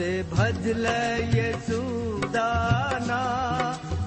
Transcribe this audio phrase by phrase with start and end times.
[0.00, 0.86] भजल
[1.36, 3.22] यसूदाना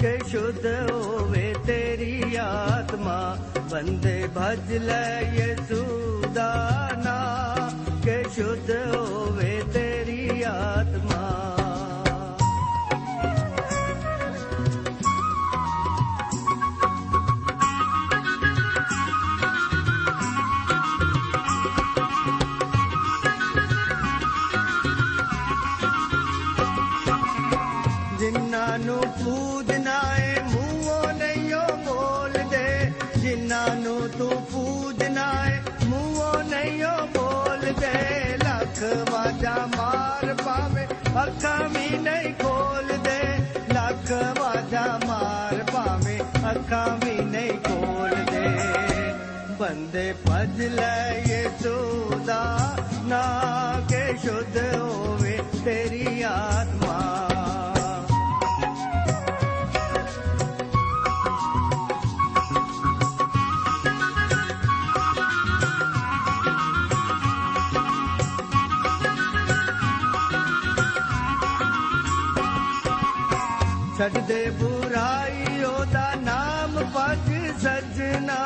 [0.02, 3.18] के शुद्ध होवे तेरी आत्मा।
[3.72, 4.90] बन्ते भजल
[5.40, 7.18] यसूदानाना
[8.06, 10.03] के शुद्ध होवे तेरी
[73.98, 78.38] ਛੱਡ ਦੇ ਬੁਰਾਈ, ਉਹਦਾ ਨਾਮ ਭਜ ਸਜਣਾ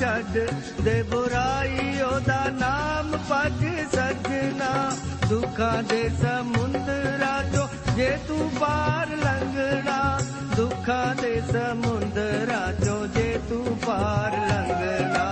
[0.00, 0.38] ਛੱਡ
[0.82, 3.64] ਦੇ ਬੁਰਾਈ, ਉਹਦਾ ਨਾਮ ਭਜ
[3.94, 4.92] ਸਜਣਾ।
[5.28, 10.20] ਦੁੱਖਾਂ ਦੇ ਸਮੁੰਦਰਾਂ ਚੋਂ ਜੇ ਤੂੰ ਪਾਰ ਲੰਘਣਾ,
[10.56, 15.24] ਦੁੱਖਾਂ ਦੇ ਸਮੁੰਦਰਾਂ ਚੋਂ ਜੇ ਤੂੰ ਪਾਰ ਲੰਘਣਾ।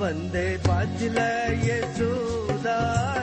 [0.00, 2.80] ਬੰਦੇ ਭਜ ਲੈ ਯਿਸੂ ਦਾ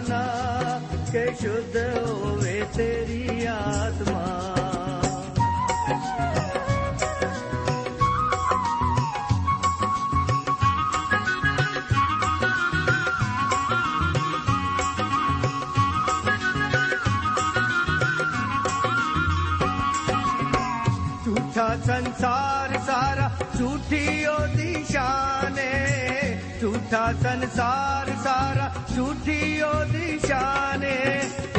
[0.10, 0.80] ਨਾਂ
[1.12, 4.57] ਕਿ ਸ਼ੁੱਧ ਹੋਵੇ ਤੇਰੀ ਆਤਮਾ।
[24.98, 25.56] ਉਹਦੀ ਸ਼ਾਨ
[26.62, 30.84] ਝੂਠਾ ਸੰਸਾਰ ਸਾਰਾ ਝੂਠੀ ਉਹਦੀ ਸ਼ਾਨ।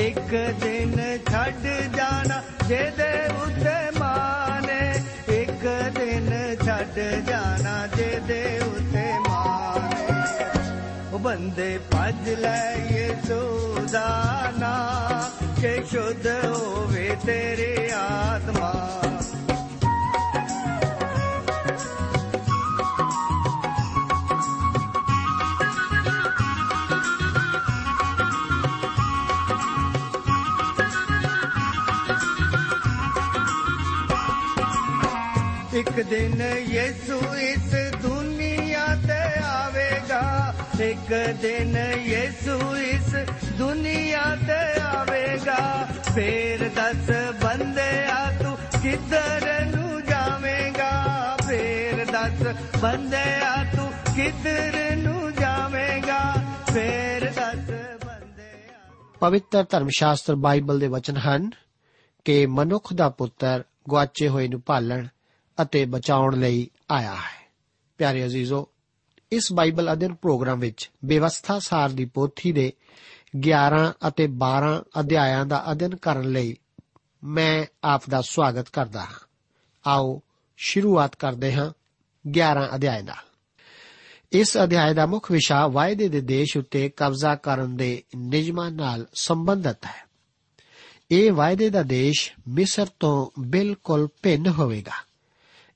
[0.00, 1.66] ਇੱਕ ਦਿਨ ਛੱਡ
[1.97, 4.93] ਜਾਣਾ ਜਿਹਦੇ ਉੱਤੇ ਮਾਨ ਏ।
[5.43, 15.22] ਇੱਕ ਦਿਨ ਛੱਡ ਜਾਣਾ ਜਿਹਦੇ ਉੱਤੇ ਮਾਨ ਏ। ਉਹ ਬੰਦੇ ਭੱਜ ਲੈ ਯਿਸੂ ਦਾ ਨਾਂ
[15.60, 19.03] ਕਿ ਸ਼ੁੱਧ ਹੋਵੇ ਤੇਰੀ ਆਤਮਾ।
[35.99, 43.15] ਇੱਕ ਦਿਨ ਯਿਸੂ ਇਸ ਦੁਨੀਆ ਤੇ ਆਵੇਗਾ। ਇੱਕ ਦਿਨ ਯਿਸੂ ਇਸ
[43.59, 47.11] ਦੁਨੀਆ ਤੇ ਆਵੇਗਾ। ਫੇਰ ਦੱਸ
[47.45, 51.37] ਬੰਦਿਆ, ਤੂੰ ਕਿੱਧਰ ਨੂੰ ਜਾਵੇਂਗਾ?
[51.49, 56.35] ਫੇਰ ਦੱਸ ਬੰਦਿਆ, ਤੂੰ ਕਿੱਧਰ ਨੂੰ ਜਾਵੇਂਗਾ?
[56.75, 57.71] ਫੇਰ ਦੱਸ
[58.06, 61.51] ਬੰਦਿਆ ਪਵਿੱਤਰ ਧਰਮ ਸ਼ਾਸਤਰ ਬਾਈਬਲ ਦੇ ਵਚਨ ਹਨ
[62.25, 65.06] ਕਿ ਮਨੁੱਖ ਦਾ ਪੁੱਤਰ ਗੁਆਚੇ ਹੋਏ ਨੂੰ ਭਾਲਣ
[65.62, 67.52] ਅਤੇ ਬਚਾਉਣ ਲਈ ਆਇਆ ਹੈ।
[67.99, 68.69] ਪਿਆਰੇ ਅਜ਼ੀਜ਼ੋ,
[69.32, 72.72] ਇਸ ਬਾਈਬਲ ਅਧਿਐਨ ਪ੍ਰੋਗਰਾਮ ਵਿੱਚ ਬੇਵਸਥਾ ਸਾਰ ਦੀ ਪੋਥੀ ਦੇ
[73.40, 76.56] 11 ਅਤੇ 12 ਅਧਿਆਇਆਂ ਦਾ ਅਧਿਐਨ ਕਰਨ ਲਈ
[77.25, 79.28] ਮੈਂ ਆਪ ਦਾ ਸਵਾਗਤ ਕਰਦਾ ਹਾਂ।
[79.87, 80.22] ਆਓ
[80.56, 81.72] ਸ਼ੁਰੂਆਤ ਕਰਦੇ ਹਾਂ
[82.31, 83.28] 11 ਅਧਿਆਇ ਨਾਲ।
[84.32, 89.84] ਇਸ ਅਧਿਆਇ ਦਾ ਮੁੱਖ ਵਿਸ਼ਾ ਵਾਅਦੇ ਦੇ ਦੇਸ਼ ਉੱਤੇ ਕਬਜ਼ਾ ਕਰਨ ਦੇ ਨਿਯਮਾਂ ਨਾਲ ਸੰਬੰਧਿਤ
[89.84, 90.08] ਹੈ।
[91.10, 95.07] ਇਹ ਵਾਅਦੇ ਦਾ ਦੇਸ਼ ਮਿਸਰ ਤੋਂ ਬਿਲਕੁਲ ਭਿੰਨ ਹੋਵੇਗਾ।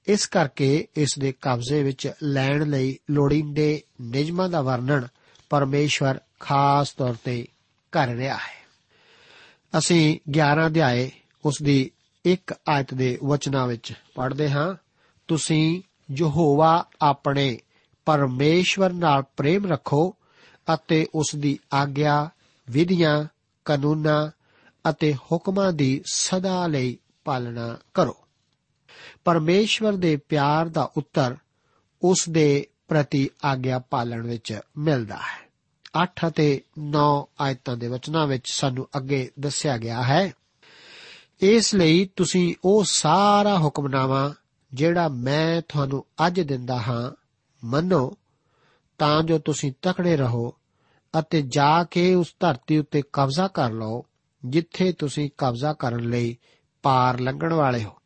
[0.09, 5.09] ਇਸ ਕਰਕੇ ਇਸ ਦੇ ਕਬਜ਼ੇ ਵਿੱਚ ਲੈਣ ਲਈ ਲੋੜੀਂਦੇ ਨਿਯਮਾਂ ਦਾ ਵਰਣਨ
[5.51, 7.49] ਪਰਮੇਸ਼ਵਰ ਖਾਸ ਤੌਰ ਤੇ
[7.93, 8.63] ਕਰ ਰਿਹਾ ਹੈ।
[9.79, 11.11] ਅਸੀਂ 11 ਅਧਿਆਏ
[11.45, 11.91] ਉਸ ਦੀ
[12.25, 14.75] ਇੱਕ ਆਇਤ ਦੇ ਵਚਨਾਂ ਵਿੱਚ ਪੜ੍ਹਦੇ ਹਾਂ।
[15.29, 17.59] ਤੁਸੀਂ ਯਹੋਵਾ ਆਪਣੇ
[18.05, 20.17] ਪਰਮੇਸ਼ਵਰ ਨਾਲ ਪ੍ਰੇਮ ਰੱਖੋ
[20.75, 22.31] ਅਤੇ ਉਸ ਦੀ ਆਗਿਆ,
[22.71, 23.25] ਵਿਧੀਆਂ,
[23.65, 24.31] ਕਾਨੂੰਨਾਂ
[24.91, 28.17] ਅਤੇ ਹੁਕਮਾਂ ਦੀ ਸਦਾ ਲਈ ਪਾਲਣਾ ਕਰੋ।
[29.25, 31.37] ਪਰਮੇਸ਼ਵਰ ਦੇ ਪਿਆਰ ਦਾ ਉੱਤਰ
[32.03, 35.53] ਉਸ ਦੇ ਪ੍ਰਤੀ ਆਗਿਆ ਪਾਲਣ ਵਿੱਚ ਮਿਲਦਾ ਹੈ।
[36.03, 40.33] 8 ਅਤੇ 9 ਆਇਤਾਂ ਦੇ ਵਚਨਾਂ ਵਿੱਚ ਸਾਨੂੰ ਅੱਗੇ ਦੱਸਿਆ ਗਿਆ ਹੈ,
[41.41, 44.35] ਇਸ ਲਈ ਤੁਸੀਂ ਉਹ ਸਾਰਾ ਹੁਕਮਨਾਮਾ
[44.75, 47.11] ਜਿਹੜਾ ਮੈਂ ਤੁਹਾਨੂੰ ਅੱਜ ਦਿੰਦਾ ਹਾਂ,
[47.65, 48.17] ਮੰਨੋ,
[48.99, 50.55] ਤਾਂ ਜੋ ਤੁਸੀਂ ਤਕੜੇ ਰਹੋ
[51.19, 54.05] ਅਤੇ ਜਾ ਕੇ ਉਸ ਧਰਤੀ ਉੱਤੇ ਕਬਜ਼ਾ ਕਰ ਲਓ,
[54.45, 56.37] ਜਿੱਥੇ ਤੁਸੀਂ ਕਬਜ਼ਾ ਕਰਨ ਲਈ
[56.83, 58.02] ਪਾਰ ਲੰਘਣ ਵਾਲੇ ਹੋ।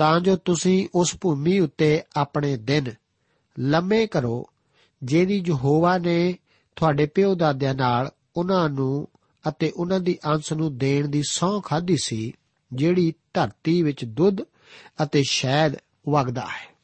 [0.00, 2.92] ਤਾਂ ਜੋ ਤੁਸੀਂ ਉਸ ਭੂਮੀ ਉੱਤੇ ਆਪਣੇ ਦਿਨ
[3.58, 4.50] ਲੰਮੇ ਕਰੋ,
[5.02, 6.38] ਜਿਹਦੀ ਯਹੋਵਾ ਨੇ
[6.76, 9.08] ਤੁਹਾਡੇ ਪਿਓ ਦਾਦਿਆਂ ਨਾਲ ਉਹਨਾਂ ਨੂੰ
[9.48, 12.32] ਅਤੇ ਉਹਨਾਂ ਦੀ ਅੰਸ਼ ਨੂੰ ਦੇਣ ਦੀ ਸਹੁੰ ਖਾਧੀ ਸੀ,
[12.72, 14.36] ਜਿਹੜੀ ਧਰਤੀ ਵਿੱਚ ਦੁੱਧ
[15.02, 15.76] ਅਤੇ ਸ਼ਹਿਦ
[16.08, 16.74] ਵਗਦਾ ਹੈ।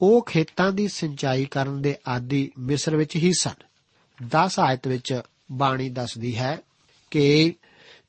[0.00, 3.64] ਉਹ ਖੇਤਾਂ ਦੀ ਸਿੰਚਾਈ ਕਰਨ ਦੇ ਆਦੀ ਮਿਸਰ ਵਿੱਚ ਹੀ ਸਨ।
[4.28, 5.20] 10 ਆਇਤ ਵਿੱਚ
[5.52, 6.58] ਬਾਣੀ ਦੱਸਦੀ ਹੈ
[7.10, 7.54] ਕਿ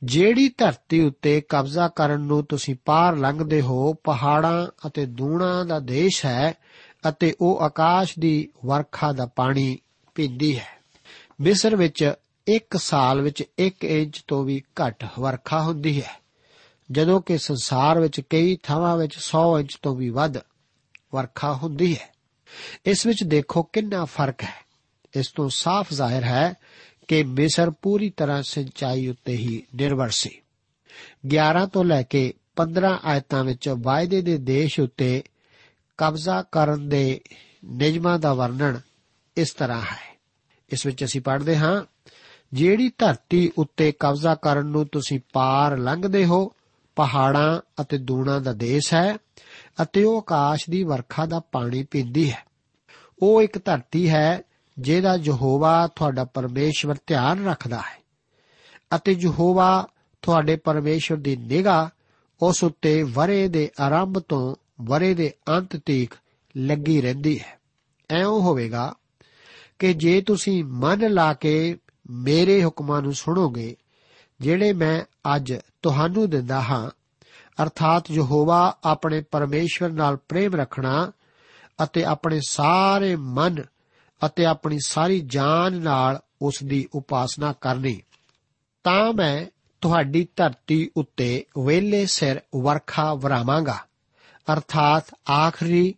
[0.04, 6.26] ਜਿਹੜੀ ਧਰਤੀ ਉੱਤੇ ਕਬਜ਼ਾ ਕਰਨ ਨੂੰ ਤੁਸੀਂ ਪਾਰ ਲੰਘਦੇ ਹੋ, ਪਹਾੜਾਂ ਅਤੇ ਦੂਣਾ ਦਾ ਦੇਸ਼
[6.26, 6.54] ਹੈ
[7.10, 9.78] ਅਤੇ ਉਹ ਆਕਾਸ਼ ਦੀ ਵਰਖਾ ਦਾ ਪਾਣੀ
[10.16, 10.78] ਪੀਂਦੀ ਹੈ।
[11.42, 12.14] ਮਿਸਰ ਵਿੱਚ
[12.48, 16.22] ਇੱਕ ਸਾਲ ਵਿੱਚ 1 ਇੰਚ ਤੋਂ ਵੀ ਘੱਟ ਵਰਖਾ ਹੁੰਦੀ ਹੈ।
[16.92, 20.38] ਜਦੋਂ ਕਿ ਸੰਸਾਰ ਵਿੱਚ ਕਈ ਥਾਵਾਂ ਵਿੱਚ 100 ਇੰਚ ਤੋਂ ਵੀ ਵੱਧ
[21.16, 22.14] ਵਰਖਾ ਹੁੰਦੀ ਹੈ।
[22.86, 24.68] ਇਸ ਵਿੱਚ ਦੇਖੋ ਕਿੰਨਾ ਫ਼ਰਕ ਹੈ।
[25.16, 26.54] ਇਸ ਤੋਂ ਸਾਫ਼ ਜ਼ਾਹਿਰ ਹੈ
[27.08, 30.42] ਕਿ ਮਿਸਰ ਪੂਰੀ ਤਰ੍ਹਾਂ ਸਿੰਚਾਈ ਉੱਤੇ ਹੀ ਨਿਰਭਰ ਸੀ।
[31.28, 35.24] 11 ਤੋਂ ਲੈ ਕੇ 15 ਆਇਤਾਂ ਵਿੱਚ ਵਾਅਦੇ ਦੇ ਦੇਸ਼ ਉੱਤੇ
[35.98, 37.22] ਕਬਜ਼ਾ ਕਰਨ ਦੇ
[37.66, 38.82] ਨਿਯਮਾਂ ਦਾ ਵਰਣਨ
[39.38, 40.20] ਇਸ ਤਰ੍ਹਾਂ ਹੈ।
[40.70, 41.84] ਇਸ ਵਿੱਚ ਅਸੀਂ ਪੜ੍ਹਦੇ ਹਾਂ,
[42.54, 46.52] ਜਿਹੜੀ ਧਰਤੀ ਉੱਤੇ ਕਬਜ਼ਾ ਕਰਨ ਨੂੰ ਤੁਸੀਂ ਪਾਰ ਲੰਘਦੇ ਹੋ,
[46.96, 49.18] ਪਹਾੜਾਂ ਅਤੇ ਦੂਣਾ ਦਾ ਦੇਸ਼ ਹੈ
[49.82, 52.46] ਅਤੇ ਉਹ ਆਕਾਸ਼ ਦੀ ਵਰਖਾ ਦਾ ਪਾਣੀ ਪੀਂਦੀ ਹੈ।
[53.22, 54.42] ਉਹ ਇੱਕ ਧਰਤੀ ਹੈ
[54.80, 58.04] ਜਿਹਦਾ ਯਹੋਵਾ ਤੁਹਾਡਾ ਪਰਮੇਸ਼ਵਰ ਧਿਆਨ ਰੱਖਦਾ ਹੈ
[58.96, 59.88] ਅਤੇ ਯਹੋਵਾ
[60.22, 61.90] ਤੁਹਾਡੇ ਪਰਮੇਸ਼ਵਰ ਦੀ ਨਿਗਾਹ
[62.42, 66.14] ਉਸ ਉੱਤੇ ਵਰੇ ਦੇ ਆਰੰਭ ਤੋਂ ਵਰੇ ਦੇ ਅੰਤ ਤੀਕ
[66.58, 67.60] ਲੱਗੀ ਰਹਿੰਦੀ ਹੈ।
[68.10, 68.94] ਐਉਂ ਹੋਵੇਗਾ
[69.80, 71.78] ਕਿ ਜੇ ਤੁਸੀਂ ਮਨ ਲਾ ਕੇ
[72.10, 73.76] ਮੇਰੇ ਹੁਕਮਾਂ ਨੂੰ ਸੁਣੋਗੇ,
[74.42, 75.02] ਜਿਹੜੇ ਮੈਂ
[75.36, 76.90] ਅੱਜ ਤੁਹਾਨੂੰ ਦਿੰਦਾ ਹਾਂ,
[77.64, 81.12] ਅਰਥਾਤ ਯਹੋਵਾ ਆਪਣੇ ਪਰਮੇਸ਼ਵਰ ਨਾਲ ਪ੍ਰੇਮ ਰੱਖਣਾ
[81.84, 83.64] ਅਤੇ ਆਪਣੇ ਸਾਰੇ ਮਨ
[84.26, 88.02] ਅਤੇ ਆਪਣੀ ਸਾਰੀ ਜਾਨ ਨਾਲ ਉਸ ਦੀ ਉਪਾਸਨਾ ਕਰਨੀ।
[88.84, 89.46] ਤਾਂ ਮੈਂ
[89.82, 93.78] ਤੁਹਾਡੀ ਧਰਤੀ ਉੱਤੇ ਵੇਲੇ ਸਿਰ ਵਰਖਾ ਵਰਾਵਾਂਗਾ।
[94.54, 95.96] ਅਰਥਾਤ ਆਖਰੀ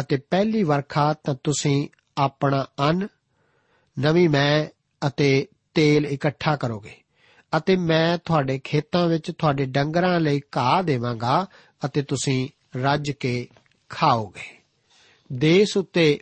[0.00, 3.08] ਅਤੇ ਪਹਿਲੀ ਵਰਖਾ ਤਾਂ ਤੁਸੀਂ ਆਪਣਾ ਅੰਨ,
[3.98, 4.66] ਨਵੀਂ ਮੈਂ
[5.06, 6.94] ਅਤੇ ਤੇਲ ਇਕੱਠਾ ਕਰੋਗੇ
[7.56, 11.46] ਅਤੇ ਮੈਂ ਤੁਹਾਡੇ ਖੇਤਾਂ ਵਿੱਚ ਤੁਹਾਡੇ ਡੰਗਰਾਂ ਲਈ ਘਾਹ ਦੇਵਾਂਗਾ
[11.84, 13.48] ਅਤੇ ਤੁਸੀਂ ਰੱਜ ਕੇ
[13.88, 14.58] ਖਾਓਗੇ।
[15.32, 16.20] ਦੇਸ਼ ਉੱਤੇ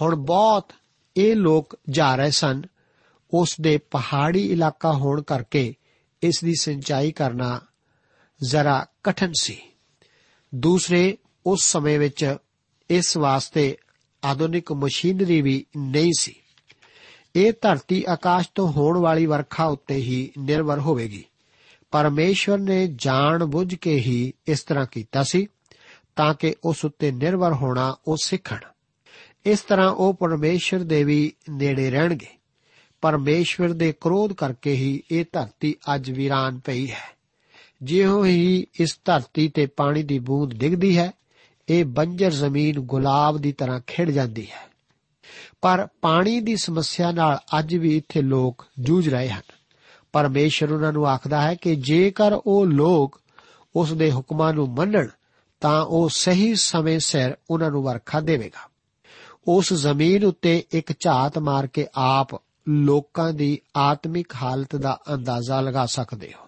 [0.00, 0.72] ਹੁਣ ਬਹੁਤ
[1.16, 2.62] ਇਹ ਲੋਕ ਜਾ ਰਹੇ ਸਨ।
[3.34, 5.74] ਉਸ ਦੇ ਪਹਾੜੀ ਇਲਾਕਾ ਹੋਣ ਕਰਕੇ
[6.22, 7.60] ਇਸ ਦੀ ਸਿੰਚਾਈ ਕਰਨਾ
[8.42, 9.60] ਜ਼ਰਾ ਕਠਨ ਸੀ।
[10.54, 12.36] ਦੂਸਰੇ, ਉਸ ਸਮੇਂ ਵਿੱਚ
[12.90, 13.76] ਇਸ ਵਾਸਤੇ
[14.24, 16.34] ਆਧੁਨਿਕ ਮਸ਼ੀਨਰੀ ਵੀ ਨਹੀਂ ਸੀ।
[17.36, 21.24] ਇਹ ਧਰਤੀ ਆਕਾਸ਼ ਤੋਂ ਹੋਣ ਵਾਲੀ ਵਰਖਾ ਉੱਤੇ ਹੀ ਨਿਰਭਰ ਹੋਵੇਗੀ।
[21.90, 25.46] ਪਰਮੇਸ਼ਵਰ ਨੇ ਜਾਣ ਬੁੱਝ ਕੇ ਹੀ ਇਸ ਤਰ੍ਹਾਂ ਕੀਤਾ ਸੀ
[26.16, 28.58] ਤਾਂ ਕਿ ਉਸ ਉੱਤੇ ਨਿਰਭਰ ਹੋਣਾ ਉਹ ਸਿੱਖਣ।
[29.46, 32.26] ਇਸ ਤਰ੍ਹਾਂ ਉਹ ਪਰਮੇਸ਼ਵਰ ਦੇ ਵੀ ਨੇੜੇ ਰਹਿਣਗੇ।
[33.00, 37.16] ਪਰਮੇਸ਼ਵਰ ਦੇ ਕ੍ਰੋਧ ਕਰਕੇ ਹੀ ਇਹ ਧਰਤੀ ਅੱਜ ਵੀਰਾਨ ਪਈ ਹੈ।
[37.82, 41.12] ਜਿਉਂ ਹੀ ਇਸ ਧਰਤੀ ਤੇ ਪਾਣੀ ਦੀ ਬੂੰਦ ਡਿੱਗਦੀ ਹੈ,
[41.68, 44.70] ਇਹ ਬੰਜਰ ਜ਼ਮੀਨ ਗੁਲਾਬ ਦੀ ਤਰ੍ਹਾਂ ਖਿੜ ਜਾਂਦੀ ਹੈ।
[45.62, 49.42] ਪਰ ਪਾਣੀ ਦੀ ਸਮੱਸਿਆ ਨਾਲ ਅੱਜ ਵੀ ਇੱਥੇ ਲੋਕ ਜੂਝ ਰਹੇ ਹਨ।
[50.12, 53.20] ਪਰਮੇਸ਼ਰ ਉਹਨਾਂ ਨੂੰ ਆਖਦਾ ਹੈ ਕਿ ਜੇਕਰ ਉਹ ਲੋਕ
[53.76, 55.06] ਉਸ ਦੇ ਹੁਕਮਾਂ ਨੂੰ ਮੰਨਣ,
[55.60, 58.69] ਤਾਂ ਉਹ ਸਹੀ ਸਮੇਂ ਸਿਰ ਉਹਨਾਂ ਨੂੰ ਵਰਖਾ ਦੇਵੇਗਾ।
[59.48, 62.28] ਉਸ ਜ਼ਮੀਨ ਉੱਤੇ ਇੱਕ ਝਾਤ ਮਾਰ ਕੇ ਆਪ
[62.68, 66.46] ਲੋਕਾਂ ਦੀ ਆਤਮਿਕ ਹਾਲਤ ਦਾ ਅੰਦਾਜ਼ਾ ਲਗਾ ਸਕਦੇ ਹੋ।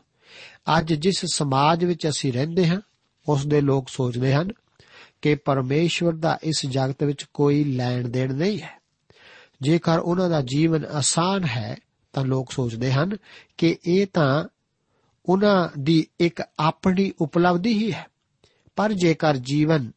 [0.79, 2.81] ਅੱਜ ਜਿਸ ਸਮਾਜ ਵਿੱਚ ਅਸੀਂ ਰਹਿੰਦੇ ਹਾਂ,
[3.29, 4.49] ਉਸ ਦੇ ਲੋਕ ਸੋਚਦੇ ਹਨ
[5.23, 8.81] ਕਿ ਪਰਮੇਸ਼ਵਰ ਦਾ ਇਸ ਜਗਤ ਵਿੱਚ ਕੋਈ ਲੈਣ ਦੇਣ ਨਹੀਂ ਹੈ।
[9.63, 11.77] ਜੇਕਰ ਉਹਨਾਂ ਦਾ ਜੀਵਨ ਆਸਾਨ ਹੈ,
[12.13, 13.17] ਤਾਂ ਲੋਕ ਸੋਚਦੇ ਹਨ
[13.59, 14.45] ਕਿ ਇਹ ਤਾਂ
[15.27, 18.07] ਉਹਨਾਂ ਦੀ ਇੱਕ ਆਪਣੀ ਉਪਲਬਧੀ ਹੀ ਹੈ।
[18.77, 19.91] ਪਰ ਜੇਕਰ ਜੀਵਨ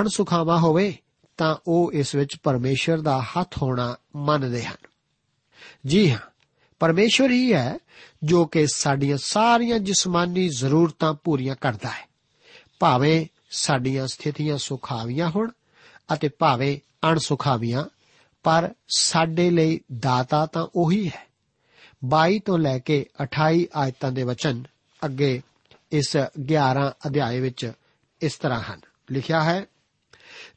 [0.00, 0.96] ਅਣਸੁਖਾਵਾ ਹੋਵੇ
[1.40, 4.76] ਤਾਂ ਉਹ ਇਸ ਵਿੱਚ ਪਰਮੇਸ਼ਰ ਦਾ ਹੱਥ ਹੋਣਾ ਮੰਨਦੇ ਹਨ।
[5.86, 6.18] ਜੀ ਹਾਂ
[6.78, 7.78] ਪਰਮੇਸ਼ਵਰ ਹੀ ਹੈ
[8.24, 12.08] ਜੋ ਕਿ ਸਾਡੀਆਂ ਸਾਰੀਆਂ ਜਿਸਮਾਨੀ ਜ਼ਰੂਰਤਾਂ ਪੂਰੀਆਂ ਕਰਦਾ ਹੈ।
[12.78, 15.50] ਭਾਵੇਂ ਸਾਡੀਆਂ ਸਥਿਤੀਆਂ ਸੁਖਾਵੀਆਂ ਹੋਣ
[16.14, 16.78] ਅਤੇ ਭਾਵੇਂ
[17.08, 17.84] ਅਣਸੁਖਾਵੀਆਂ,
[18.42, 21.26] ਪਰ ਸਾਡੇ ਲਈ ਦਾਤਾ ਤਾਂ ਉਹੀ ਹੈ।
[22.04, 24.64] 22 ਤੋਂ ਲੈ ਕੇ 28 ਆਇਤਾਂ ਦੇ ਵਚਨ
[25.04, 25.42] ਅੱਗੇ
[25.92, 27.72] ਇਸ 11 ਅਧਿਆਏ ਵਿੱਚ
[28.20, 28.80] ਇਸ ਤਰ੍ਹਾਂ ਹਨ।
[29.10, 29.64] ਲਿਖਿਆ ਹੈ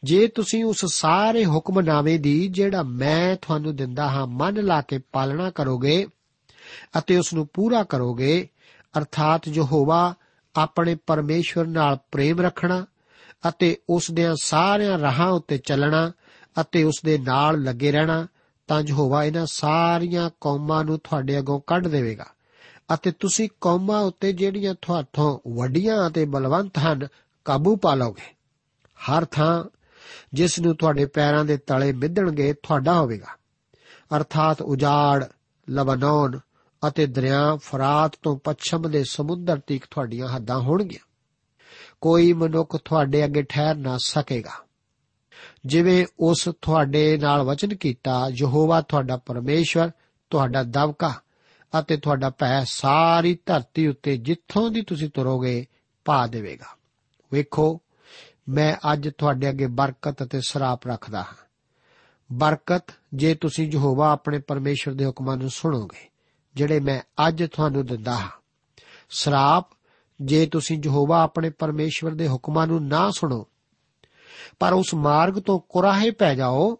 [0.03, 5.49] ਜੇ ਤੁਸੀਂ ਉਸ ਸਾਰੇ ਹੁਕਮਨਾਮੇ ਦੀ ਜਿਹੜਾ ਮੈਂ ਤੁਹਾਨੂੰ ਦਿੰਦਾ ਹਾਂ, ਮਨ ਲਾ ਕੇ ਪਾਲਣਾ
[5.49, 6.07] ਕਰੋਗੇ
[6.97, 8.47] ਅਤੇ ਉਸ ਨੂੰ ਪੂਰਾ ਕਰੋਗੇ,
[8.97, 10.15] ਅਰਥਾਤ ਯਹੋਵਾ
[10.55, 12.85] ਆਪਣੇ ਪਰਮੇਸ਼ਵਰ ਨਾਲ ਪ੍ਰੇਮ ਰੱਖਣਾ
[13.47, 16.11] ਅਤੇ ਉਸ ਦੇ ਸਾਰਿਆਂ ਰਾਹਾਂ ਉੱਤੇ ਚੱਲਣਾ
[16.61, 18.27] ਅਤੇ ਉਸ ਦੇ ਨਾਲ ਲੱਗੇ ਰਹਿਣਾ,
[18.67, 22.25] ਤਾਂ ਯਹੋਵਾ ਇਹਨਾਂ ਸਾਰੀਆਂ ਕੌਮਾਂ ਨੂੰ ਤੁਹਾਡੇ ਅੱਗੋਂ ਕੱਢ ਦੇਵੇਗਾ।
[22.93, 27.07] ਅਤੇ ਤੁਸੀਂ ਕੌਮਾਂ ਉੱਤੇ ਜਿਹੜੀਆਂ ਤੁਹਾਥੋਂ ਵੱਡੀਆਂ ਅਤੇ ਬਲਵੰਤ ਹਨ,
[27.45, 28.35] ਕਾਬੂ ਪਾ ਲਓਗੇ।
[28.95, 29.63] ਹਰ ਥਾਂ
[30.33, 33.37] ਜਿਸ ਨੂੰ ਤੁਹਾਡੇ ਪੈਰਾਂ ਦੇ ਤਲੇ ਮਿੱਧਣਗੇ, ਤੁਹਾਡਾ ਹੋਵੇਗਾ।
[34.15, 35.25] ਅਰਥਾਤ ਉਜਾੜ
[35.69, 36.39] ਲਬਨਾਨ
[36.87, 41.07] ਅਤੇ ਦਰਿਆ ਫਰਾਤ ਤੋਂ ਪੱਛਮ ਦੇ ਸਮੁੰਦਰ ਤੀਕ ਤੁਹਾਡੀਆਂ ਹੱਦਾਂ ਹੋਣਗੀਆਂ।
[42.01, 44.65] ਕੋਈ ਮਨੁੱਖ ਤੁਹਾਡੇ ਅੱਗੇ ਠਹਿਰ ਨਾ ਸਕੇਗਾ।
[45.65, 49.91] ਜਿਵੇਂ ਉਸ ਤੁਹਾਡੇ ਨਾਲ ਵਚਨ ਕੀਤਾ, ਯਹੋਵਾ ਤੁਹਾਡਾ ਪਰਮੇਸ਼ਵਰ,
[50.29, 51.13] ਤੁਹਾਡਾ ਦਵਕਾ
[51.79, 55.65] ਅਤੇ ਤੁਹਾਡਾ ਭੈ ਸਾਰੀ ਧਰਤੀ ਉੱਤੇ ਜਿੱਥੋਂ ਦੀ ਤੁਸੀਂ ਤੁਰੋਗੇ,
[56.05, 56.77] ਪਾ ਦੇਵੇਗਾ।
[57.33, 57.81] ਵੇਖੋ
[58.49, 61.35] ਮੈਂ ਅੱਜ ਤੁਹਾਡੇ ਅੱਗੇ ਬਰਕਤ ਅਤੇ ਸਰਾਪ ਰੱਖਦਾ ਹਾਂ।
[62.31, 62.83] ਬਰਕਤ
[63.13, 66.09] ਜੇ ਤੁਸੀਂ ਯਹੋਵਾ ਆਪਣੇ ਪਰਮੇਸ਼ਵਰ ਦੇ ਹੁਕਮਾਂ ਨੂੰ ਸੁਣੋਗੇ,
[66.55, 68.29] ਜਿਹੜੇ ਮੈਂ ਅੱਜ ਤੁਹਾਨੂੰ ਦਿੰਦਾ ਹਾਂ।
[69.09, 69.69] ਸਰਾਪ
[70.21, 73.47] ਜੇ ਤੁਸੀਂ ਯਹੋਵਾ ਆਪਣੇ ਪਰਮੇਸ਼ਵਰ ਦੇ ਹੁਕਮਾਂ ਨੂੰ ਨਾ ਸੁਣੋ,
[74.59, 76.77] ਪਰ ਉਸ ਮਾਰਗ ਤੋਂ ਕੁਰਾਹੇ ਪੈ ਜਾਓ,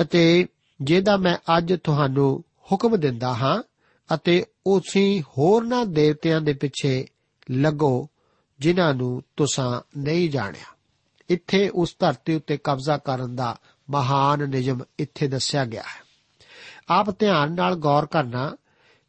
[0.00, 0.46] ਅਤੇ
[0.80, 3.62] ਜਿਹਦਾ ਮੈਂ ਅੱਜ ਤੁਹਾਨੂੰ ਹੁਕਮ ਦਿੰਦਾ ਹਾਂ,
[4.14, 7.06] ਅਤੇ ਉਸੇ ਹੋਰਨਾਂ ਦੇਵਤਿਆਂ ਦੇ ਪਿੱਛੇ
[7.50, 8.08] ਲੱਗੋ
[8.60, 10.74] ਜਿਨ੍ਹਾਂ ਨੂੰ ਤੁਸੀਂ ਨਹੀਂ ਜਾਣਿਆ।
[11.28, 13.56] ਇੱਥੇ ਉਸ ਧਰਤੀ ਉੱਤੇ ਕਬਜ਼ਾ ਕਰਨ ਦਾ
[13.90, 16.04] ਮਹਾਨ ਨਿਯਮ ਇੱਥੇ ਦੱਸਿਆ ਗਿਆ ਹੈ।
[16.88, 18.56] ਆਪ ਧਿਆਨ ਨਾਲ ਗੌਰ ਕਰਨਾ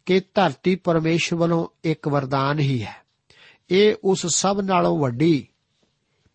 [0.05, 2.95] ਕਿ ਧਰਤੀ ਪਰਮੇਸ਼ਰ ਵੱਲੋਂ ਇੱਕ ਵਰਦਾਨ ਹੀ ਹੈ।
[3.69, 5.47] ਇਹ ਉਸ ਸਭ ਨਾਲੋਂ ਵੱਡੀ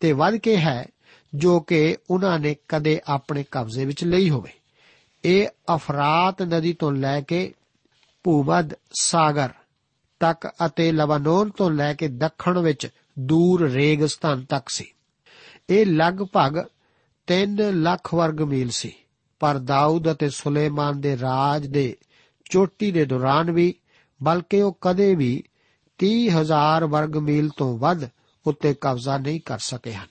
[0.00, 0.86] ਤੇ ਵੱਧ ਕੇ ਹੈ
[1.34, 4.52] ਜੋ ਕਿ ਉਹਨਾਂ ਨੇ ਕਦੇ ਆਪਣੇ ਕਬਜ਼ੇ ਵਿੱਚ ਲਈ ਹੋਵੇ।
[5.24, 7.54] ਇਹ ਅਫਰਾਤ ਨਦੀ ਤੋਂ ਲੈ ਕੇ
[8.24, 9.48] ਭੂਮੱਧ ਸਾਗਰ
[10.20, 12.88] ਤੱਕ ਅਤੇ ਲਬਾਨੋਨ ਤੋਂ ਲੈ ਕੇ ਦੱਖਣ ਵਿੱਚ
[13.26, 14.84] ਦੂਰ ਰੇਗਿਸਤਾਨ ਤੱਕ ਸੀ।
[15.70, 16.64] ਇਹ ਲਗਭਗ
[17.26, 18.92] 3 ਲੱਖ ਵਰਗ ਮੀਲ ਸੀ।
[19.40, 21.96] ਪਰ ਦਾਊਦ ਅਤੇ ਸੁਲੇਮਾਨ ਦੇ ਰਾਜ ਦੇ
[22.50, 23.74] ਚੋਟੀ ਦੇ ਦੌਰਾਨ ਵੀ,
[24.22, 25.42] ਬਲਕਿ ਉਹ ਕਦੇ ਵੀ
[25.98, 28.08] 30000 ਵਰਗ ਮੀਲ ਤੋਂ ਵੱਧ
[28.46, 30.06] ਉੱਤੇ ਕਬਜ਼ਾ ਨਹੀਂ ਕਰ ਸਕੇ ਹਨ।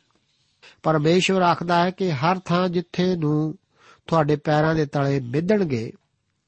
[0.83, 3.55] ਪਰਮੇਸ਼ਵਰ ਆਖਦਾ ਹੈ ਕਿ ਹਰ ਥਾਂ ਜਿੱਥੇ ਨੂੰ
[4.07, 5.91] ਤੁਹਾਡੇ ਪੈਰਾਂ ਦੇ ਤਲੇ ਮਿੱਧਣਗੇ,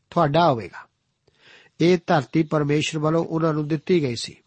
[0.10, 0.88] ਤੁਹਾਡਾ ਹੋਵੇਗਾ।
[1.80, 4.38] ਇਹ ਧਰਤੀ ਪਰਮੇਸ਼ਰ ਵੱਲੋਂ ਉਹਨਾਂ ਨੂੰ ਦਿੱਤੀ ਗਈ ਸੀ।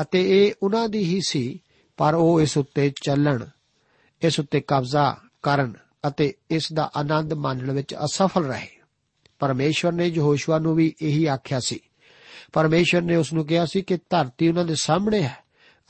[0.00, 1.62] ਅਤੇ ਇਹ ਉਹਨਾਂ ਦੀ ਹੀ ਸੀ,
[1.96, 3.44] ਪਰ ਉਹ ਇਸ ਉੱਤੇ ਚੱਲਣ,
[4.22, 5.74] ਇਸ ਉੱਤੇ ਕਬਜ਼ਾ ਕਰਨ
[6.08, 8.68] ਅਤੇ ਇਸ ਦਾ ਆਨੰਦ ਮਾਣਨ ਵਿੱਚ ਅਸਫਲ ਰਹੇ।
[9.38, 11.80] ਪਰਮੇਸ਼ਵਰ ਨੇ ਯਹੋਸ਼ੂਆ ਨੂੰ ਵੀ ਇਹੀ ਆਖਿਆ ਸੀ।
[12.52, 15.38] ਪਰਮੇਸ਼ਵਰ ਨੇ ਉਸ ਨੂੰ ਕਿਹਾ ਸੀ ਕਿ ਧਰਤੀ ਉਹਨਾਂ ਦੇ ਸਾਹਮਣੇ ਹੈ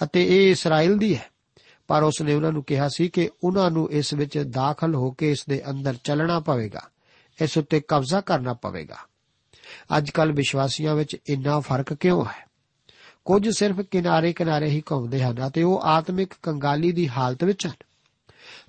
[0.02, 1.30] ਅਤੇ ਇਹ ਇਸਰਾਇਲ ਦੀ ਹੈ।
[1.88, 5.30] ਪਰ ਉਸ ਨੇ ਉਹਨਾਂ ਨੂੰ ਕਿਹਾ ਸੀ ਕਿ ਉਹਨਾਂ ਨੂੰ ਇਸ ਵਿੱਚ ਦਾਖਲ ਹੋ ਕੇ
[5.30, 6.80] ਇਸ ਦੇ ਅੰਦਰ ਚੱਲਣਾ ਪਵੇਗਾ,
[7.42, 8.96] ਇਸ ਉੱਤੇ ਕਬਜ਼ਾ ਕਰਨਾ ਪਵੇਗਾ।
[9.98, 12.53] ਅੱਜ ਕੱਲ ਵਿਸ਼ਵਾਸੀਆਂ ਵਿੱਚ ਇੰਨਾ ਫ਼ਰਕ ਕਿਉਂ ਹੈ?
[13.24, 17.84] ਕੁਝ ਸਿਰਫ ਕਿਨਾਰੇ-ਕਿਨਾਰੇ ਹੀ ਘੁੰਮਦੇ ਹਨ ਅਤੇ ਉਹ ਆਤਮਿਕ ਕੰਗਾਲੀ ਦੀ ਹਾਲਤ ਵਿੱਚ ਹਨ।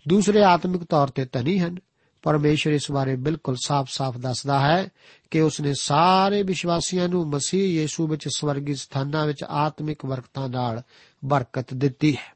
[0.08, 1.76] ਦੂਸਰੇ ਆਤਮਿਕ ਤੌਰ ਤੇ ਧਨੀ ਹਨ।
[2.24, 4.90] ਪਰਮੇਸ਼ਰ ਇਸ ਬਾਰੇ ਬਿਲਕੁਲ ਸਾਫ਼-ਸਾਫ਼ ਦੱਸਦਾ ਹੈ
[5.32, 10.82] ਕਿ ਉਸ ਨੇ ਸਾਰੇ ਵਿਸ਼ਵਾਸੀਆਂ ਨੂੰ ਮਸੀਹ ਯੀਸ਼ੂ ਵਿੱਚ ਸਵਰਗੀ ਸਥਾਨਾਂ ਵਿੱਚ ਆਤਮਿਕ ਵਰਕਤਾਂ ਨਾਲ
[11.26, 12.36] ਬਰਕਤ ਦਿੱਤੀ ਹੈ।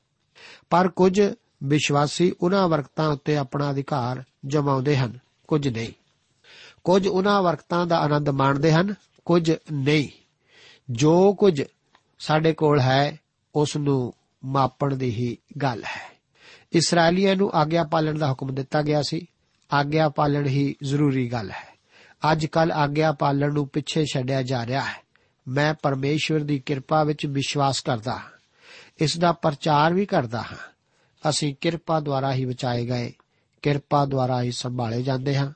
[0.69, 1.21] ਪਰ ਕੁਝ
[1.63, 5.93] ਵਿਸ਼ਵਾਸੀ ਉਹਨਾਂ ਵਰਕਤਾਂ ਉੱਤੇ ਆਪਣਾ ਅਧਿਕਾਰ ਜਮਾਉਂਦੇ ਹਨ, ਕੁਝ ਨਹੀਂ।
[6.83, 8.95] ਕੁਝ ਉਹਨਾਂ ਵਰਕਤਾਂ ਦਾ ਆਨੰਦ ਮਾਣਦੇ ਹਨ,
[9.25, 10.09] ਕੁਝ ਨਹੀਂ।
[10.89, 11.63] ਜੋ ਕੁਝ
[12.19, 13.19] ਸਾਡੇ ਕੋਲ ਹੈ
[13.55, 14.13] ਉਸ ਨੂੰ
[14.45, 16.19] ਮਾਪਣ ਦੀ ਹੀ ਗੱਲ ਹੈ।
[16.73, 19.25] ਇਸرائیਲੀਆਂ ਨੂੰ ਆਗਿਆ ਪਾਲਣ ਦਾ ਹੁਕਮ ਦਿੱਤਾ ਗਿਆ ਸੀ।
[19.73, 21.79] ਆਗਿਆ ਪਾਲਣ ਹੀ ਜ਼ਰੂਰੀ ਗੱਲ ਹੈ।
[22.31, 25.03] ਅੱਜ ਕੱਲ ਆਗਿਆ ਪਾਲਣ ਨੂੰ ਪਿੱਛੇ ਛੱਡਿਆ ਜਾ ਰਿਹਾ ਹੈ।
[25.47, 28.39] ਮੈਂ ਪਰਮੇਸ਼ਵਰ ਦੀ ਕਿਰਪਾ ਵਿੱਚ ਵਿਸ਼ਵਾਸ ਕਰਦਾ ਹਾਂ।
[28.99, 30.57] ਇਸ ਦਾ ਪ੍ਰਚਾਰ ਵੀ ਕਰਦਾ ਹਾਂ।
[31.29, 33.13] ਅਸੀਂ ਕਿਰਪਾ ਦੁਆਰਾ ਹੀ ਬਚਾਏ ਗਏ,
[33.61, 35.51] ਕਿਰਪਾ ਦੁਆਰਾ ਹੀ ਸੰਭਾਲੇ ਜਾਂਦੇ ਹਾਂ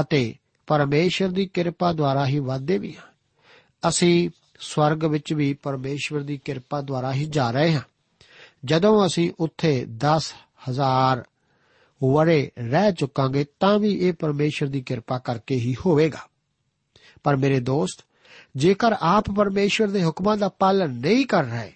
[0.00, 0.34] ਅਤੇ
[0.66, 3.12] ਪਰਮੇਸ਼ਰ ਦੀ ਕਿਰਪਾ ਦੁਆਰਾ ਹੀ ਵਾਧੇ ਵੀ ਹਾਂ।
[3.88, 7.80] ਅਸੀਂ ਸਵਰਗ ਵਿੱਚ ਵੀ ਪਰਮੇਸ਼ਵਰ ਦੀ ਕਿਰਪਾ ਦੁਆਰਾ ਹੀ ਜਾ ਰਹੇ ਹਾਂ।
[8.64, 11.24] ਜਦੋਂ ਅਸੀਂ ਉੱਥੇ 10000
[12.14, 16.28] ਵਰੇ ਰਹਿ ਚੁੱਕਾਂਗੇ, ਤਾਂ ਵੀ ਇਹ ਪਰਮੇਸ਼ਰ ਦੀ ਕਿਰਪਾ ਕਰਕੇ ਹੀ ਹੋਵੇਗਾ।
[17.22, 18.04] ਪਰ ਮੇਰੇ ਦੋਸਤ,
[18.56, 21.72] ਜੇਕਰ ਆਪ ਪਰਮੇਸ਼ਰ ਦੇ ਹੁਕਮਾਂ ਦਾ ਪਾਲਣ ਨਹੀਂ ਕਰ ਰਹੇ,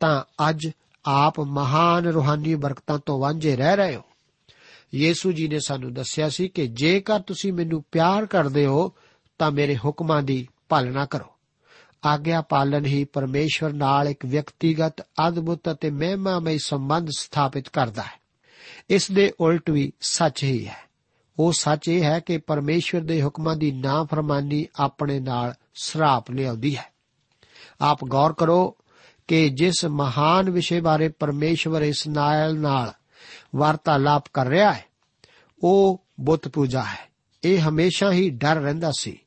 [0.00, 0.68] ਤਾਂ ਅੱਜ
[1.04, 4.02] ਆਪ ਮਹਾਨ ਰੂਹਾਨੀ ਬਰਕਤਾਂ ਤੋਂ ਵਾਂਝੇ ਰਹਿ ਰਹੇ ਹੋ।
[4.94, 8.92] ਯੀਸੂ ਜੀ ਨੇ ਸਾਨੂੰ ਦੱਸਿਆ ਸੀ ਕਿ ਜੇਕਰ ਤੁਸੀਂ ਮੈਨੂੰ ਪਿਆਰ ਕਰਦੇ ਹੋ,
[9.38, 11.33] ਤਾਂ ਮੇਰੇ ਹੁਕਮਾਂ ਦੀ ਪਾਲਣਾ ਕਰੋ।
[12.06, 18.20] ਆਗਿਆ ਪਾਲਣ ਹੀ ਪਰਮੇਸ਼ਵਰ ਨਾਲ ਇੱਕ ਵਿਅਕਤੀਗਤ, ਅਦਭੁਤ ਅਤੇ ਮਹਿਮਾਮਈ ਸੰਬੰਧ ਸਥਾਪਿਤ ਕਰਦਾ ਹੈ।
[18.90, 20.84] ਇਸ ਦੇ ਉਲਟ ਵੀ ਸੱਚ ਹੀ ਹੈ।
[21.38, 26.92] ਉਹ ਸੱਚ ਇਹ ਹੈ ਕਿ ਪਰਮੇਸ਼ਵਰ ਦੇ ਹੁਕਮਾਂ ਦੀ ਨਾਫਰਮਾਨੀ ਆਪਣੇ ਨਾਲ ਸਰਾਪ ਲਿਆਉਂਦੀ ਹੈ।
[27.80, 28.76] ਆਪ ਗੌਰ ਕਰੋ
[29.28, 32.92] ਕਿ ਜਿਸ ਮਹਾਨ ਵਿਸ਼ੇ ਬਾਰੇ ਪਰਮੇਸ਼ਵਰ ਇਸ ਨਾਇਲ ਨਾਲ
[33.56, 34.84] ਵਾਰਤਾਲਾਪ ਕਰ ਰਿਹਾ ਹੈ,
[35.62, 37.10] ਉਹ ਬੁੱਤ ਪੂਜਾ ਹੈ।
[37.44, 39.18] ਇਹ ਹਮੇਸ਼ਾ ਹੀ ਡਰ ਰਹਿੰਦਾ ਸੀ।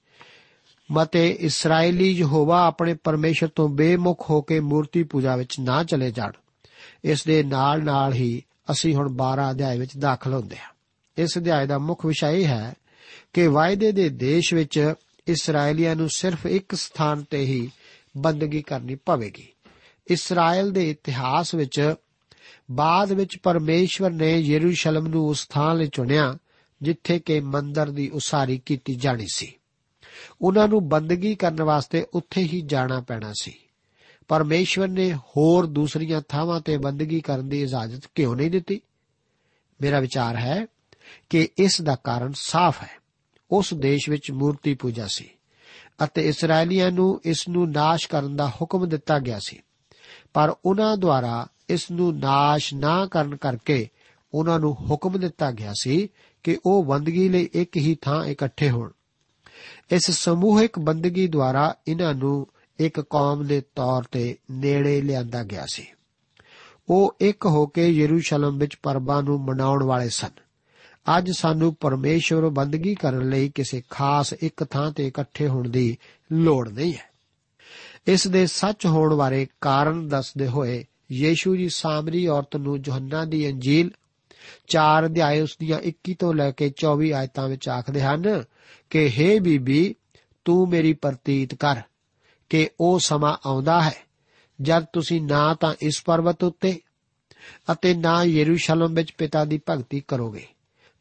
[0.91, 6.31] ਮਤੇ ਇਸرائیਲੀ ਯਹੋਵਾ ਆਪਣੇ ਪਰਮੇਸ਼ਰ ਤੋਂ ਬੇਮੁਖ ਹੋ ਕੇ ਮੂਰਤੀ ਪੂਜਾ ਵਿੱਚ ਨਾ ਚਲੇ ਜਾਣ।
[7.03, 10.69] ਇਸ ਦੇ ਨਾਲ ਨਾਲ ਹੀ ਅਸੀਂ ਹੁਣ 12 ਅਧਿਆਏ ਵਿੱਚ ਦਾਖਲ ਹੁੰਦੇ ਹਾਂ।
[11.17, 12.73] ਇਸ ਅਧਿਆਏ ਦਾ ਮੁੱਖ ਵਿਸ਼ਾ ਇਹ ਹੈ
[13.33, 14.93] ਕਿ ਵਾਅਦੇ ਦੇ ਦੇਸ਼ ਵਿੱਚ
[15.27, 17.71] ਇਸرائیਲੀਆਂ ਨੂੰ ਸਿਰਫ ਇੱਕ ਸਥਾਨ ਤੇ ਹੀ
[18.17, 19.47] ਬੰਦਗੀ ਕਰਨੀ ਪਵੇਗੀ।
[20.07, 21.95] ਇਸਰਾਇਲ ਦੇ ਇਤਿਹਾਸ ਵਿੱਚ
[22.71, 26.37] ਬਾਅਦ ਵਿੱਚ ਪਰਮੇਸ਼ਵਰ ਨੇ ਯਰੂਸ਼ਲਮ ਨੂੰ ਉਸ ਥਾਂ ਲਈ ਚੁਣਿਆ,
[26.81, 29.56] ਜਿੱਥੇ ਕਿ ਮੰਦਰ ਦੀ ਉਸਾਰੀ ਕੀਤੀ ਜਾਣੀ ਸੀ।
[30.41, 33.53] ਉਹਨਾਂ ਨੂੰ ਬੰਦਗੀ ਕਰਨ ਵਾਸਤੇ ਉੱਥੇ ਹੀ ਜਾਣਾ ਪੈਣਾ ਸੀ।
[34.27, 38.81] ਪਰਮੇਸ਼ਵਰ ਨੇ ਹੋਰ ਦੂਸਰੀਆਂ ਥਾਵਾਂ ਤੇ ਬੰਦਗੀ ਕਰਨ ਦੀ ਇਜਾਜ਼ਤ ਕਿਉਂ ਨਹੀਂ ਦਿੱਤੀ?
[39.81, 40.65] ਮੇਰਾ ਵਿਚਾਰ ਹੈ
[41.29, 42.97] ਕਿ ਇਸ ਦਾ ਕਾਰਨ ਸਾਫ਼ ਹੈ।
[43.51, 45.29] ਉਸ ਦੇਸ਼ ਵਿੱਚ ਮੂਰਤੀ ਪੂਜਾ ਸੀ
[46.03, 49.61] ਅਤੇ ਇਸرائیਲੀਆਂ ਨੂੰ ਇਸ ਨੂੰ ਨਾਸ਼ ਕਰਨ ਦਾ ਹੁਕਮ ਦਿੱਤਾ ਗਿਆ ਸੀ।
[50.33, 53.89] ਪਰ ਉਹਨਾਂ ਦੁਆਰਾ ਇਸ ਨੂੰ ਨਾਸ਼ ਨਾ ਕਰਨ ਕਰਕੇ
[54.33, 56.09] ਉਹਨਾਂ ਨੂੰ ਹੁਕਮ ਦਿੱਤਾ ਗਿਆ ਸੀ
[56.43, 58.91] ਕਿ ਉਹ ਬੰਦਗੀ ਲਈ ਇੱਕ ਹੀ ਥਾਂ ਇਕੱਠੇ ਹੋਣ।
[59.91, 62.47] ਇਸ ਸਮੂਹਿਕ ਬੰਦਗੀ ਦੁਆਰਾ ਇਹਨਾਂ ਨੂੰ
[62.79, 65.87] ਇੱਕ ਕੌਮ ਦੇ ਤੌਰ ਤੇ ਨੇੜੇ ਲਿਆਂਦਾ ਗਿਆ ਸੀ।
[66.89, 70.29] ਉਹ ਇੱਕ ਹੋ ਕੇ ਯਰੂਸ਼ਲਮ ਵਿੱਚ ਪਰਬਾਂ ਨੂੰ ਮਨਾਉਣ ਵਾਲੇ ਸਨ।
[71.17, 75.97] ਅੱਜ ਸਾਨੂੰ ਪਰਮੇਸ਼ਵਰ ਬੰਦਗੀ ਕਰਨ ਲਈ ਕਿਸੇ ਖਾਸ ਇੱਕ ਥਾਂ ਤੇ ਇਕੱਠੇ ਹੋਣ ਦੀ
[76.31, 77.09] ਲੋੜ ਨਹੀਂ ਹੈ।
[78.07, 83.49] ਇਸ ਦੇ ਸੱਚ ਹੋਣ ਬਾਰੇ ਕਾਰਨ ਦੱਸਦੇ ਹੋਏ ਯੀਸ਼ੂ ਜੀ ਸਾਮਰੀ ਔਰਤ ਨੂੰ ਯੋਹੰਨਾ ਦੀ
[83.51, 83.91] ਅੰਜੀਲ
[84.67, 88.43] 4 ਅਧਿਆਇ ਉਸ ਦੀਆਂ 21 ਤੋਂ ਲੈ ਕੇ 24 ਆਇਤਾਂ ਵਿੱਚ ਆਖਦੇ ਹਨ
[88.89, 89.95] ਕਿ हे ਬੀਬੀ,
[90.45, 91.81] ਤੂੰ ਮੇਰੀ ਪ੍ਰਤੀਤ ਕਰ
[92.49, 93.95] ਕਿ ਉਹ ਸਮਾਂ ਆਉਂਦਾ ਹੈ।
[94.61, 96.79] ਜਦ ਤੁਸੀਂ ਨਾ ਤਾਂ ਇਸ ਪਰਬਤ ਉੱਤੇ
[97.71, 100.47] ਅਤੇ ਨਾ ਯਰੂਸ਼ਲਮ ਵਿੱਚ ਪਿਤਾ ਦੀ ਭਗਤੀ ਕਰੋਗੇ।